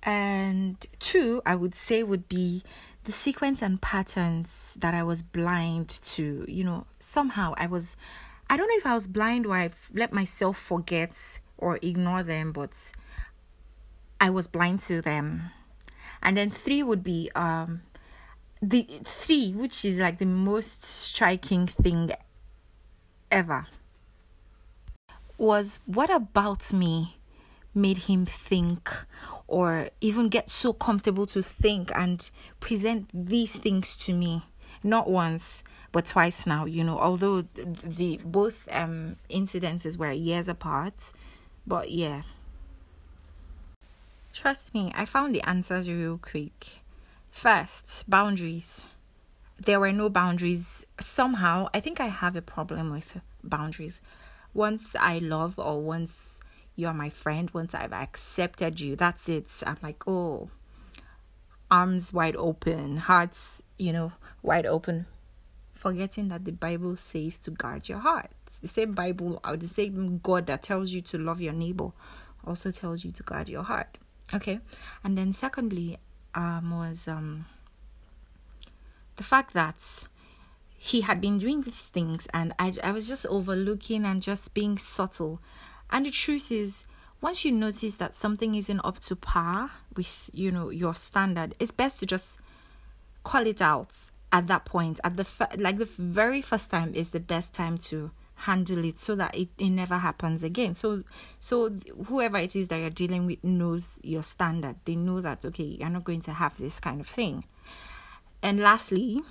And 0.04 0.86
two, 1.00 1.42
I 1.46 1.56
would 1.56 1.76
say 1.76 2.04
would 2.04 2.30
be 2.30 2.64
the 3.04 3.12
sequence 3.12 3.62
and 3.62 3.82
patterns 3.82 4.76
that 4.80 4.94
I 4.94 5.04
was 5.04 5.22
blind 5.22 6.00
to. 6.04 6.46
You 6.48 6.64
know, 6.64 6.86
somehow 7.00 7.54
I 7.58 7.68
was 7.68 7.98
I 8.50 8.58
don't 8.58 8.68
know 8.68 8.78
if 8.78 8.86
I 8.86 8.94
was 8.94 9.08
blind 9.08 9.46
or 9.46 9.56
I 9.56 9.72
let 9.94 10.14
myself 10.14 10.58
forget 10.58 11.16
or 11.58 11.78
ignore 11.82 12.24
them, 12.24 12.52
but 12.52 12.72
I 14.20 14.30
was 14.30 14.48
blind 14.48 14.80
to 14.82 15.02
them. 15.02 15.52
And 16.22 16.38
then 16.38 16.50
three 16.50 16.84
would 16.84 17.04
be 17.04 17.30
um 17.36 17.82
the 18.62 18.88
three, 19.06 19.54
which 19.54 19.86
is 19.86 20.00
like 20.00 20.18
the 20.18 20.26
most 20.26 20.84
striking 20.84 21.68
thing 21.68 22.12
ever, 23.32 23.68
was 25.38 25.80
what 25.86 26.10
about 26.10 26.74
me 26.74 27.19
made 27.80 27.98
him 27.98 28.26
think 28.26 28.92
or 29.48 29.90
even 30.02 30.30
get 30.30 30.50
so 30.50 30.74
comfortable 30.74 31.26
to 31.26 31.42
think 31.42 31.92
and 31.96 32.30
present 32.60 33.10
these 33.14 33.56
things 33.56 33.96
to 33.98 34.14
me. 34.14 34.44
Not 34.84 35.10
once 35.10 35.64
but 35.92 36.06
twice 36.06 36.46
now 36.46 36.66
you 36.66 36.84
know 36.84 37.00
although 37.00 37.42
the 37.42 38.20
both 38.24 38.68
um 38.72 39.16
incidences 39.30 39.98
were 39.98 40.12
years 40.12 40.48
apart 40.48 40.94
but 41.66 41.92
yeah. 41.92 42.24
Trust 44.34 44.74
me 44.74 44.92
i 44.96 45.06
found 45.06 45.34
the 45.34 45.42
answers 45.42 45.90
real 45.90 46.18
quick. 46.18 46.82
First 47.32 48.04
boundaries. 48.08 48.86
There 49.58 49.80
were 49.80 49.92
no 49.92 50.10
boundaries. 50.10 50.86
Somehow 51.00 51.70
i 51.74 51.80
think 51.80 52.00
i 52.00 52.08
have 52.08 52.36
a 52.36 52.42
problem 52.42 52.92
with 52.92 53.20
boundaries. 53.44 54.00
Once 54.54 54.96
i 55.00 55.20
love 55.20 55.58
or 55.58 55.82
once 55.82 56.18
you're 56.80 56.94
my 56.94 57.10
friend 57.10 57.52
once 57.52 57.76
i've 57.76 57.94
accepted 57.94 58.80
you 58.80 58.96
that's 58.96 59.28
it 59.30 59.46
i'm 59.66 59.78
like 59.84 60.08
oh 60.08 60.50
arms 61.70 62.14
wide 62.14 62.36
open 62.36 62.98
hearts 62.98 63.62
you 63.78 63.94
know 63.94 64.12
wide 64.42 64.66
open 64.66 65.06
forgetting 65.80 66.28
that 66.28 66.44
the 66.44 66.52
Bible 66.52 66.98
says 66.98 67.38
to 67.40 67.52
guard 67.52 67.88
your 67.88 68.00
heart. 68.00 68.32
The 68.62 68.68
same 68.68 68.92
Bible 68.92 69.40
the 69.58 69.68
same 69.68 70.20
God 70.22 70.46
that 70.48 70.62
tells 70.62 70.92
you 70.92 71.02
to 71.04 71.18
love 71.18 71.40
your 71.40 71.54
neighbor 71.54 71.92
also 72.46 72.70
tells 72.72 73.06
you 73.06 73.12
to 73.14 73.24
guard 73.24 73.48
your 73.48 73.64
heart. 73.64 73.98
Okay. 74.34 74.60
And 75.04 75.18
then 75.18 75.32
secondly, 75.32 75.98
um 76.36 76.72
was 76.72 77.08
um 77.08 77.46
the 79.16 79.24
fact 79.24 79.54
that 79.54 79.78
he 80.78 81.02
had 81.02 81.22
been 81.22 81.40
doing 81.40 81.62
these 81.62 81.88
things 81.88 82.28
and 82.34 82.54
I 82.60 82.74
I 82.84 82.92
was 82.92 83.08
just 83.08 83.26
overlooking 83.28 84.04
and 84.04 84.22
just 84.22 84.54
being 84.54 84.78
subtle. 84.78 85.40
And 85.92 86.06
the 86.06 86.12
truth 86.12 86.52
is 86.52 86.86
once 87.22 87.44
you 87.44 87.52
notice 87.52 87.96
that 87.96 88.14
something 88.14 88.56
isn't 88.56 88.80
up 88.84 89.00
to 89.00 89.16
par 89.16 89.72
with 89.96 90.30
you 90.34 90.52
know 90.52 90.70
your 90.70 90.96
standard, 90.96 91.56
it's 91.60 91.72
best 91.72 92.00
to 92.00 92.06
just 92.06 92.40
call 93.24 93.46
it 93.46 93.62
out 93.62 93.92
at 94.32 94.48
that 94.48 94.66
point. 94.66 95.00
At 95.04 95.18
the 95.18 95.26
like 95.58 95.78
the 95.78 95.90
very 95.98 96.42
first 96.42 96.70
time 96.70 96.94
is 96.94 97.10
the 97.10 97.20
best 97.20 97.54
time 97.54 97.78
to 97.90 98.12
handle 98.36 98.86
it 98.86 98.98
so 98.98 99.16
that 99.16 99.36
it, 99.36 99.50
it 99.58 99.70
never 99.70 99.98
happens 99.98 100.44
again. 100.44 100.74
So 100.74 101.04
so 101.40 101.72
whoever 102.08 102.38
it 102.38 102.56
is 102.56 102.70
that 102.70 102.78
you're 102.78 102.90
dealing 102.90 103.26
with 103.26 103.44
knows 103.44 103.90
your 104.02 104.24
standard. 104.24 104.78
They 104.86 104.96
know 104.96 105.22
that 105.22 105.44
okay 105.46 105.78
you're 105.80 105.90
not 105.90 106.04
going 106.04 106.22
to 106.22 106.34
have 106.34 106.58
this 106.58 106.80
kind 106.80 107.02
of 107.02 107.08
thing. 107.08 107.46
And 108.42 108.60
lastly 108.60 109.22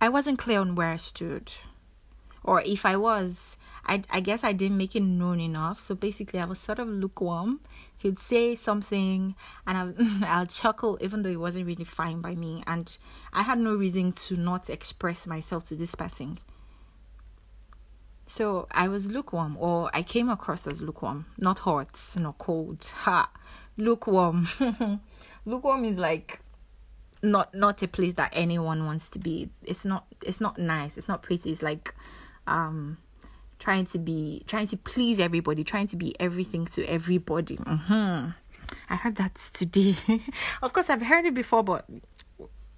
i 0.00 0.08
wasn't 0.08 0.38
clear 0.38 0.60
on 0.60 0.74
where 0.74 0.90
i 0.90 0.96
stood 0.96 1.52
or 2.44 2.62
if 2.62 2.86
i 2.86 2.96
was 2.96 3.56
I, 3.88 4.02
I 4.10 4.20
guess 4.20 4.44
I 4.44 4.52
didn't 4.52 4.76
make 4.76 4.94
it 4.94 5.00
known 5.00 5.40
enough. 5.40 5.80
So 5.80 5.94
basically, 5.94 6.38
I 6.38 6.44
was 6.44 6.58
sort 6.58 6.78
of 6.78 6.88
lukewarm. 6.88 7.60
He'd 7.96 8.18
say 8.18 8.54
something, 8.54 9.34
and 9.66 9.78
I'll, 9.78 9.94
I'll 10.24 10.46
chuckle, 10.46 10.98
even 11.00 11.22
though 11.22 11.30
it 11.30 11.40
wasn't 11.40 11.66
really 11.66 11.84
fine 11.84 12.20
by 12.20 12.34
me. 12.34 12.62
And 12.66 12.96
I 13.32 13.42
had 13.42 13.58
no 13.58 13.74
reason 13.74 14.12
to 14.12 14.36
not 14.36 14.68
express 14.68 15.26
myself 15.26 15.64
to 15.68 15.74
this 15.74 15.94
person. 15.94 16.38
So 18.26 18.68
I 18.70 18.88
was 18.88 19.10
lukewarm, 19.10 19.56
or 19.58 19.90
I 19.94 20.02
came 20.02 20.28
across 20.28 20.66
as 20.66 20.82
lukewarm, 20.82 21.24
not 21.38 21.60
hot, 21.60 21.88
not 22.14 22.36
cold. 22.36 22.84
Ha, 23.04 23.30
lukewarm. 23.78 24.48
lukewarm 25.46 25.86
is 25.86 25.96
like 25.96 26.40
not 27.22 27.54
not 27.54 27.82
a 27.82 27.88
place 27.88 28.14
that 28.14 28.30
anyone 28.34 28.84
wants 28.84 29.08
to 29.10 29.18
be. 29.18 29.48
It's 29.64 29.86
not. 29.86 30.04
It's 30.22 30.42
not 30.42 30.58
nice. 30.58 30.98
It's 30.98 31.08
not 31.08 31.22
pretty. 31.22 31.50
It's 31.50 31.62
like 31.62 31.94
um 32.46 32.98
trying 33.58 33.86
to 33.86 33.98
be 33.98 34.42
trying 34.46 34.66
to 34.68 34.76
please 34.76 35.18
everybody 35.18 35.64
trying 35.64 35.86
to 35.88 35.96
be 35.96 36.14
everything 36.20 36.66
to 36.66 36.84
everybody. 36.86 37.56
Mm-hmm. 37.56 38.30
i 38.90 38.96
heard 38.96 39.16
that 39.16 39.34
today. 39.52 39.96
Of 40.62 40.72
course 40.72 40.90
i've 40.90 41.02
heard 41.02 41.24
it 41.24 41.34
before 41.34 41.62
but 41.62 41.86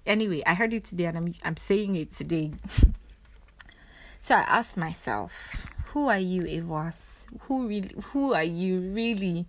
anyway 0.05 0.41
i 0.45 0.53
heard 0.53 0.73
it 0.73 0.85
today 0.85 1.05
and 1.05 1.17
i'm, 1.17 1.33
I'm 1.43 1.57
saying 1.57 1.95
it 1.95 2.15
today. 2.15 2.51
So 4.23 4.35
i 4.35 4.41
asked 4.41 4.77
myself 4.77 5.65
who 5.91 6.07
are 6.07 6.19
you 6.19 6.43
evas? 6.43 7.25
Who 7.41 7.67
really 7.67 7.95
who 8.13 8.33
are 8.33 8.43
you 8.43 8.79
really? 8.79 9.45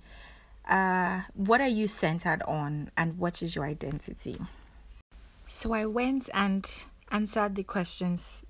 Uh 0.68 1.20
what 1.34 1.60
are 1.60 1.68
you 1.68 1.88
centered 1.88 2.42
on 2.42 2.90
and 2.96 3.18
what 3.18 3.42
is 3.42 3.54
your 3.54 3.64
identity? 3.64 4.36
So 5.46 5.72
i 5.72 5.86
went 5.86 6.28
and 6.34 6.68
answered 7.10 7.54
the 7.54 7.62
questions 7.62 8.44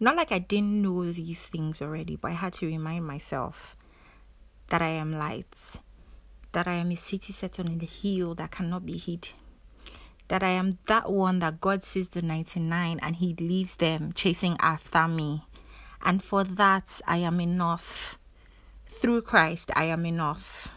not 0.00 0.16
like 0.16 0.30
I 0.30 0.38
didn't 0.38 0.82
know 0.82 1.10
these 1.10 1.40
things 1.40 1.82
already, 1.82 2.16
but 2.16 2.30
I 2.30 2.34
had 2.34 2.52
to 2.54 2.66
remind 2.66 3.04
myself 3.04 3.76
that 4.68 4.80
I 4.80 4.88
am 4.88 5.12
light, 5.12 5.80
that 6.52 6.68
I 6.68 6.74
am 6.74 6.92
a 6.92 6.96
city 6.96 7.32
set 7.32 7.58
on 7.58 7.78
the 7.78 7.86
hill 7.86 8.34
that 8.36 8.52
cannot 8.52 8.86
be 8.86 8.96
hid, 8.96 9.30
that 10.28 10.42
I 10.42 10.50
am 10.50 10.78
that 10.86 11.10
one 11.10 11.40
that 11.40 11.60
God 11.60 11.82
sees 11.82 12.10
the 12.10 12.22
99 12.22 13.00
and 13.02 13.16
He 13.16 13.34
leaves 13.34 13.74
them 13.76 14.12
chasing 14.12 14.56
after 14.60 15.08
me. 15.08 15.44
And 16.02 16.22
for 16.22 16.44
that, 16.44 17.00
I 17.06 17.18
am 17.18 17.40
enough. 17.40 18.18
Through 18.86 19.22
Christ, 19.22 19.70
I 19.74 19.84
am 19.84 20.06
enough. 20.06 20.68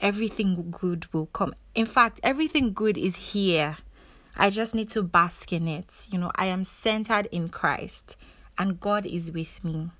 Everything 0.00 0.74
good 0.78 1.12
will 1.12 1.26
come. 1.26 1.54
In 1.74 1.86
fact, 1.86 2.20
everything 2.22 2.72
good 2.72 2.98
is 2.98 3.16
here 3.16 3.78
I 4.36 4.50
just 4.50 4.74
need 4.74 4.90
to 4.90 5.02
bask 5.02 5.52
in 5.52 5.66
it. 5.66 5.86
You 6.10 6.18
know, 6.18 6.30
I 6.34 6.46
am 6.46 6.64
centered 6.64 7.26
in 7.32 7.48
Christ 7.48 8.16
and 8.58 8.80
God 8.80 9.06
is 9.06 9.32
with 9.32 9.64
me. 9.64 9.90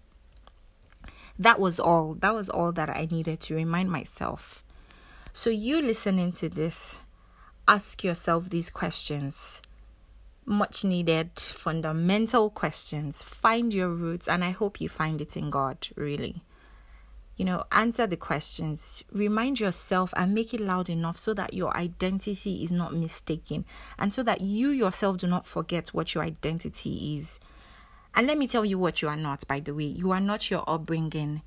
That 1.38 1.60
was 1.60 1.78
all. 1.78 2.14
That 2.14 2.34
was 2.34 2.48
all 2.48 2.72
that 2.72 2.90
I 2.90 3.08
needed 3.10 3.40
to 3.40 3.54
remind 3.54 3.90
myself. 3.90 4.62
So, 5.32 5.50
you 5.50 5.82
listening 5.82 6.32
to 6.32 6.48
this, 6.48 6.98
ask 7.68 8.02
yourself 8.02 8.48
these 8.48 8.70
questions. 8.70 9.60
Much 10.46 10.84
needed 10.84 11.32
fundamental 11.38 12.48
questions. 12.48 13.22
Find 13.22 13.74
your 13.74 13.90
roots, 13.90 14.28
and 14.28 14.42
I 14.42 14.50
hope 14.50 14.80
you 14.80 14.88
find 14.88 15.20
it 15.20 15.36
in 15.36 15.50
God, 15.50 15.88
really 15.94 16.42
you 17.36 17.44
know, 17.44 17.64
answer 17.70 18.06
the 18.06 18.16
questions, 18.16 19.04
remind 19.12 19.60
yourself 19.60 20.12
and 20.16 20.34
make 20.34 20.54
it 20.54 20.60
loud 20.60 20.88
enough 20.88 21.18
so 21.18 21.34
that 21.34 21.52
your 21.52 21.76
identity 21.76 22.64
is 22.64 22.72
not 22.72 22.94
mistaken 22.94 23.66
and 23.98 24.12
so 24.12 24.22
that 24.22 24.40
you 24.40 24.70
yourself 24.70 25.18
do 25.18 25.26
not 25.26 25.46
forget 25.46 25.88
what 25.88 26.14
your 26.14 26.24
identity 26.24 27.14
is. 27.14 27.38
And 28.14 28.26
let 28.26 28.38
me 28.38 28.48
tell 28.48 28.64
you 28.64 28.78
what 28.78 29.02
you 29.02 29.08
are 29.08 29.16
not, 29.16 29.46
by 29.46 29.60
the 29.60 29.74
way. 29.74 29.84
You 29.84 30.12
are 30.12 30.20
not 30.20 30.50
your 30.50 30.64
upbringing. 30.66 31.42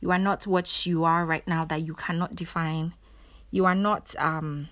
You 0.00 0.12
are 0.12 0.18
not 0.18 0.46
what 0.46 0.86
you 0.86 1.02
are 1.02 1.26
right 1.26 1.46
now 1.48 1.64
that 1.64 1.82
you 1.82 1.94
cannot 1.94 2.36
define. 2.36 2.94
You 3.50 3.64
are 3.64 3.74
not 3.74 4.14
um, 4.18 4.68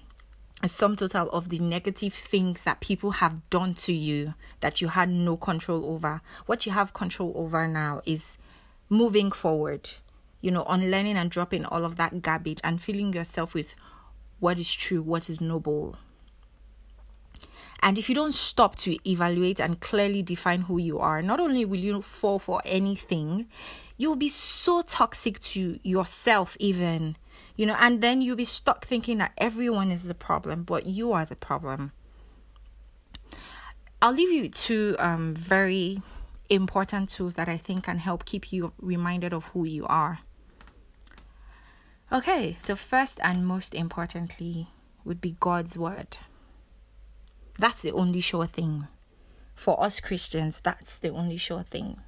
a 0.63 0.69
sum 0.69 0.95
total 0.95 1.29
of 1.31 1.49
the 1.49 1.59
negative 1.59 2.15
things 2.15 2.63
that 2.63 2.79
people 2.79 3.13
have 3.13 3.49
done 3.51 3.75
to 3.75 3.93
you 3.93 4.35
that 4.61 4.81
you 4.81 4.87
had 4.87 5.09
no 5.09 5.37
control 5.37 5.85
over. 5.87 6.21
What 6.47 6.65
you 6.65 6.71
have 6.71 6.95
control 6.95 7.33
over 7.35 7.67
now 7.67 8.03
is 8.07 8.39
moving 8.89 9.33
forward 9.33 9.91
you 10.41 10.51
know, 10.51 10.65
unlearning 10.69 11.17
and 11.17 11.31
dropping 11.31 11.65
all 11.65 11.85
of 11.85 11.97
that 11.97 12.23
garbage 12.23 12.61
and 12.65 12.83
filling 12.83 13.13
yourself 13.13 13.55
with 13.55 13.75
what 14.39 14.59
is 14.59 14.73
true, 14.73 15.03
what 15.03 15.29
is 15.29 15.41
noble. 15.41 15.97
And 17.83 17.99
if 17.99 18.09
you 18.09 18.15
don't 18.15 18.35
stop 18.35 18.77
to 18.77 18.97
evaluate 19.09 19.61
and 19.61 19.81
clearly 19.81 20.23
define 20.23 20.63
who 20.63 20.79
you 20.79 20.99
are, 20.99 21.23
not 21.23 21.41
only 21.41 21.65
will 21.65 21.81
you 21.81 22.03
fall 22.03 22.39
for 22.39 22.61
anything, 22.65 23.49
you'll 23.97 24.17
be 24.17 24.29
so 24.29 24.83
toxic 24.83 25.41
to 25.41 25.79
yourself, 25.83 26.57
even, 26.61 27.17
you 27.57 27.67
know, 27.67 27.77
and 27.79 28.03
then 28.03 28.21
you'll 28.21 28.37
be 28.37 28.45
stuck 28.45 28.85
thinking 28.85 29.19
that 29.19 29.33
everyone 29.39 29.91
is 29.91 30.05
the 30.05 30.15
problem, 30.15 30.63
but 30.63 30.87
you 30.87 31.13
are 31.13 31.25
the 31.25 31.37
problem. 31.37 31.93
I'll 34.03 34.13
leave 34.13 34.31
you 34.31 34.49
two 34.49 34.97
um, 34.99 35.35
very 35.35 36.03
important 36.49 37.11
tools 37.11 37.35
that 37.35 37.49
I 37.49 37.57
think 37.57 37.85
can 37.85 37.99
help 37.99 38.25
keep 38.25 38.53
you 38.53 38.73
reminded 38.81 39.33
of 39.33 39.45
who 39.45 39.67
you 39.67 39.87
are. 39.87 40.21
Okay, 42.13 42.57
so 42.59 42.75
first 42.75 43.21
and 43.23 43.47
most 43.47 43.73
importantly 43.73 44.69
would 45.05 45.21
be 45.21 45.37
God's 45.39 45.79
word. 45.79 46.17
That's 47.57 47.83
the 47.83 47.93
only 47.93 48.21
sure 48.21 48.47
thing. 48.47 48.89
For 49.55 49.81
us 49.81 50.01
Christians, 50.01 50.61
that's 50.61 50.99
the 50.99 51.11
only 51.11 51.37
sure 51.37 51.63
thing. 51.63 52.01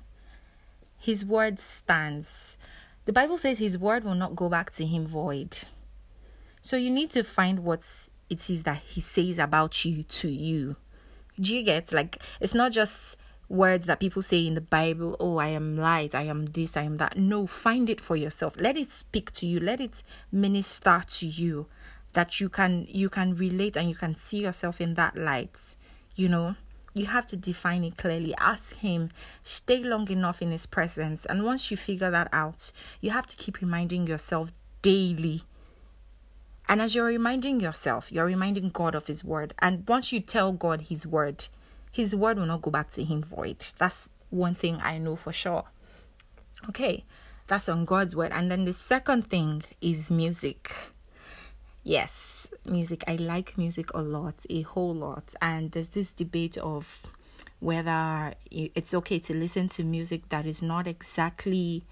His 0.99 1.25
word 1.25 1.61
stands. 1.61 2.57
The 3.05 3.13
Bible 3.13 3.39
says 3.39 3.59
his 3.59 3.79
word 3.79 4.03
will 4.03 4.17
not 4.17 4.35
go 4.35 4.49
back 4.49 4.73
to 4.73 4.87
him 4.87 5.07
void. 5.07 5.59
So 6.63 6.77
you 6.77 6.91
need 6.91 7.11
to 7.11 7.23
find 7.23 7.61
what 7.61 7.83
it 8.29 8.51
is 8.51 8.65
that 8.65 8.79
he 8.79 9.01
says 9.01 9.39
about 9.39 9.85
you 9.85 10.03
to 10.03 10.29
you. 10.29 10.77
Do 11.41 11.55
you 11.55 11.63
get 11.63 11.93
like 11.93 12.19
it's 12.41 12.55
not 12.55 12.73
just 12.73 13.17
words 13.53 13.87
that 13.87 14.01
people 14.01 14.23
say 14.23 14.47
in 14.47 14.55
the 14.55 14.61
Bible, 14.61 15.17
oh, 15.21 15.37
I 15.37 15.49
am 15.49 15.77
light, 15.77 16.15
I 16.15 16.23
am 16.23 16.47
this, 16.47 16.77
I 16.77 16.83
am 16.83 16.97
that. 16.97 17.17
No, 17.17 17.47
find 17.47 17.89
it 17.91 18.01
for 18.01 18.17
yourself. 18.17 18.55
Let 18.57 18.77
it 18.77 18.91
speak 18.91 19.33
to 19.35 19.47
you. 19.47 19.61
Let 19.61 19.81
it 19.81 20.03
minister 20.33 21.05
to 21.07 21.27
you 21.27 21.67
that 22.15 22.41
you 22.41 22.49
can 22.49 22.87
you 22.89 23.09
can 23.09 23.35
relate 23.37 23.77
and 23.77 23.89
you 23.89 23.95
can 23.95 24.17
see 24.17 24.39
yourself 24.39 24.81
in 24.81 24.95
that 24.95 25.17
light. 25.17 25.77
You 26.17 26.29
know, 26.29 26.57
you 26.95 27.07
have 27.07 27.27
to 27.29 27.37
define 27.37 27.85
it 27.85 27.97
clearly. 27.97 28.35
Ask 28.37 28.77
him, 28.77 29.11
stay 29.45 29.79
long 29.79 30.11
enough 30.11 30.43
in 30.43 30.51
his 30.51 30.67
presence. 30.67 31.25
And 31.27 31.45
once 31.45 31.71
you 31.71 31.77
figure 31.77 32.11
that 32.11 32.29
out, 32.33 32.73
you 33.01 33.11
have 33.11 33.27
to 33.29 33.37
keep 33.37 33.61
reminding 33.61 34.07
yourself 34.07 34.51
daily 34.83 35.43
and 36.69 36.81
as 36.81 36.95
you're 36.95 37.05
reminding 37.05 37.61
yourself, 37.61 38.11
you're 38.11 38.25
reminding 38.25 38.71
God 38.71 38.95
of 38.95 39.07
His 39.07 39.25
word. 39.25 39.53
And 39.59 39.87
once 39.89 40.13
you 40.13 40.21
tell 40.21 40.53
God 40.53 40.83
His 40.83 41.07
word, 41.07 41.49
his 41.93 42.17
word 42.17 42.39
will 42.39 42.47
not 42.47 42.63
go 42.63 42.71
back 42.71 42.91
to 42.93 43.05
him 43.05 43.23
void. 43.23 43.65
That's 43.79 44.09
one 44.31 44.55
thing 44.55 44.81
I 44.83 44.99
know 44.99 45.15
for 45.15 45.33
sure. 45.33 45.65
Okay, 46.69 47.05
that's 47.47 47.69
on 47.69 47.85
God's 47.85 48.17
word. 48.17 48.33
And 48.33 48.51
then 48.51 48.65
the 48.65 48.73
second 48.73 49.29
thing 49.29 49.63
is 49.81 50.11
music. 50.11 50.73
Yes, 51.85 52.49
music. 52.65 53.05
I 53.07 53.17
like 53.17 53.59
music 53.59 53.93
a 53.95 54.01
lot, 54.01 54.35
a 54.49 54.63
whole 54.63 54.95
lot. 54.95 55.25
And 55.41 55.71
there's 55.73 55.91
this 55.91 56.13
debate 56.13 56.57
of 56.59 57.03
whether 57.61 58.35
it's 58.51 58.95
okay 58.95 59.19
to 59.21 59.35
listen 59.35 59.69
to 59.69 59.85
music 59.85 60.29
that 60.31 60.47
is 60.47 60.63
not 60.63 60.87
exactly 60.87 61.85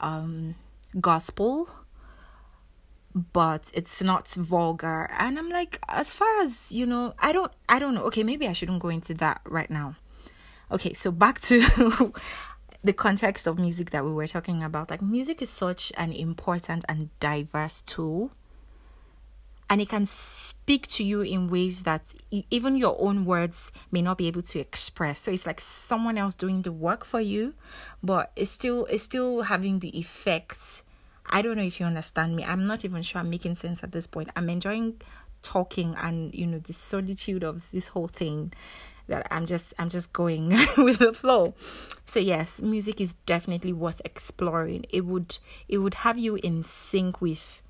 um, 0.00 0.54
gospel 1.00 1.68
but 3.14 3.70
it's 3.72 4.00
not 4.02 4.28
vulgar. 4.28 5.10
And 5.18 5.38
i'm 5.38 5.50
like 5.50 5.78
as 5.88 6.12
far 6.12 6.40
as 6.40 6.70
you 6.70 6.86
know 6.86 7.14
i 7.18 7.32
don't 7.32 7.52
i 7.68 7.78
don't 7.78 7.94
know. 7.94 8.04
Okay 8.04 8.22
maybe 8.22 8.46
i 8.46 8.52
shouldn't 8.52 8.80
go 8.80 8.88
into 8.88 9.14
that 9.14 9.40
right 9.44 9.70
now. 9.70 9.96
Okay 10.70 10.92
so 10.92 11.10
back 11.10 11.40
to 11.42 11.60
the 12.84 12.92
context 12.92 13.46
of 13.46 13.58
music 13.58 13.90
that 13.90 14.04
we 14.04 14.12
were 14.12 14.26
talking 14.26 14.62
about. 14.62 14.90
Like 14.90 15.02
music 15.02 15.42
is 15.42 15.50
such 15.50 15.92
an 15.96 16.12
important 16.12 16.84
and 16.88 17.10
diverse 17.20 17.82
tool 17.82 18.32
and 19.70 19.80
it 19.80 19.88
can 19.88 20.04
speak 20.04 20.86
to 20.86 21.04
you 21.04 21.22
in 21.22 21.48
ways 21.48 21.84
that 21.84 22.02
even 22.50 22.76
your 22.76 22.94
own 23.00 23.24
words 23.24 23.72
may 23.90 24.02
not 24.02 24.18
be 24.18 24.26
able 24.26 24.42
to 24.42 24.58
express. 24.58 25.20
So 25.20 25.30
it's 25.30 25.46
like 25.46 25.60
someone 25.60 26.18
else 26.18 26.34
doing 26.34 26.62
the 26.62 26.72
work 26.72 27.04
for 27.04 27.20
you 27.20 27.54
but 28.02 28.32
it's 28.36 28.50
still 28.50 28.86
it's 28.86 29.04
still 29.04 29.42
having 29.42 29.78
the 29.78 29.96
effect 29.98 30.81
I 31.26 31.42
don't 31.42 31.56
know 31.56 31.62
if 31.62 31.80
you 31.80 31.86
understand 31.86 32.36
me. 32.36 32.44
I'm 32.44 32.66
not 32.66 32.84
even 32.84 33.02
sure 33.02 33.20
I'm 33.20 33.30
making 33.30 33.54
sense 33.54 33.82
at 33.82 33.92
this 33.92 34.06
point. 34.06 34.30
I'm 34.36 34.48
enjoying 34.50 35.00
talking 35.42 35.94
and 35.98 36.32
you 36.34 36.46
know 36.46 36.60
the 36.60 36.72
solitude 36.72 37.42
of 37.42 37.68
this 37.72 37.88
whole 37.88 38.06
thing 38.06 38.52
that 39.08 39.26
I'm 39.30 39.46
just 39.46 39.74
I'm 39.78 39.88
just 39.88 40.12
going 40.12 40.50
with 40.76 40.98
the 40.98 41.12
flow. 41.12 41.54
So 42.06 42.20
yes, 42.20 42.60
music 42.60 43.00
is 43.00 43.14
definitely 43.26 43.72
worth 43.72 44.00
exploring. 44.04 44.86
It 44.90 45.04
would 45.04 45.38
it 45.68 45.78
would 45.78 45.94
have 45.94 46.18
you 46.18 46.36
in 46.36 46.62
sync 46.62 47.20
with 47.20 47.60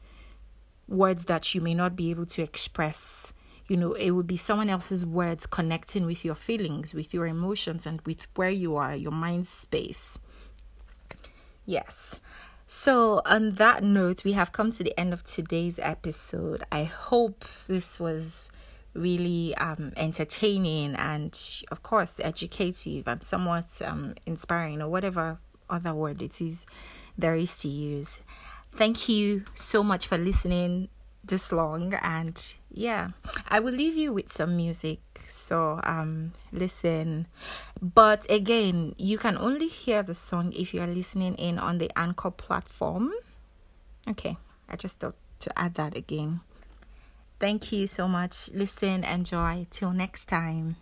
words 0.89 1.25
that 1.27 1.55
you 1.55 1.61
may 1.61 1.75
not 1.75 1.97
be 1.97 2.11
able 2.11 2.27
to 2.27 2.43
express. 2.43 3.33
You 3.69 3.77
know, 3.77 3.93
it 3.95 4.11
would 4.11 4.27
be 4.27 4.37
someone 4.37 4.69
else's 4.69 5.07
words 5.07 5.47
connecting 5.47 6.05
with 6.05 6.25
your 6.25 6.35
feelings, 6.35 6.93
with 6.93 7.15
your 7.15 7.27
emotions, 7.27 7.87
and 7.87 8.01
with 8.03 8.27
where 8.35 8.51
you 8.51 8.77
are, 8.77 8.95
your 8.95 9.13
mind 9.13 9.47
space. 9.47 10.19
Yes. 11.65 12.17
So, 12.75 13.21
on 13.27 13.57
that 13.57 13.85
note, 13.85 14.25
we 14.25 14.33
have 14.33 14.53
come 14.53 14.73
to 14.73 14.83
the 14.83 14.99
end 14.99 15.13
of 15.13 15.25
today's 15.25 15.79
episode. 15.79 16.63
I 16.73 16.85
hope 16.85 17.45
this 17.69 18.01
was 18.01 18.49
really 18.95 19.55
um, 19.57 19.93
entertaining 19.95 20.95
and, 20.95 21.39
of 21.71 21.83
course, 21.83 22.19
educative 22.25 23.07
and 23.07 23.23
somewhat 23.23 23.67
um, 23.85 24.15
inspiring, 24.25 24.81
or 24.81 24.89
whatever 24.89 25.37
other 25.69 25.93
word 25.93 26.23
it 26.23 26.41
is 26.41 26.65
there 27.19 27.37
is 27.37 27.59
to 27.59 27.69
use. 27.69 28.23
Thank 28.73 29.07
you 29.07 29.45
so 29.53 29.83
much 29.83 30.07
for 30.07 30.17
listening 30.17 30.89
this 31.25 31.53
long 31.53 31.95
and 31.95 32.55
yeah 32.71 33.11
i 33.49 33.61
will 33.61 33.73
leave 33.73 33.97
you 33.97 34.13
with 34.13 34.31
some 34.31 34.57
music 34.57 35.01
so 35.29 35.81
um 35.85 36.33
listen. 36.53 37.27
But 37.81 38.31
again 38.31 38.95
you 38.99 39.19
can 39.19 39.37
only 39.39 39.69
hear 39.69 40.03
the 40.03 40.15
song 40.15 40.53
if 40.53 40.75
you 40.75 40.81
are 40.81 40.87
listening 40.87 41.35
in 41.37 41.59
on 41.59 41.79
the 41.79 41.91
anchor 41.97 42.31
platform. 42.31 43.13
Okay 44.09 44.37
i 44.69 44.77
just 44.77 45.01
thought 45.01 45.17
to 45.41 45.59
add 45.59 45.75
that 45.75 45.97
again. 45.97 46.41
Thank 47.41 47.73
you 47.73 47.89
so 47.89 48.07
much. 48.07 48.51
Listen 48.55 49.03
enjoy. 49.03 49.67
Till 49.71 49.93
next 49.93 50.27
time 50.27 50.77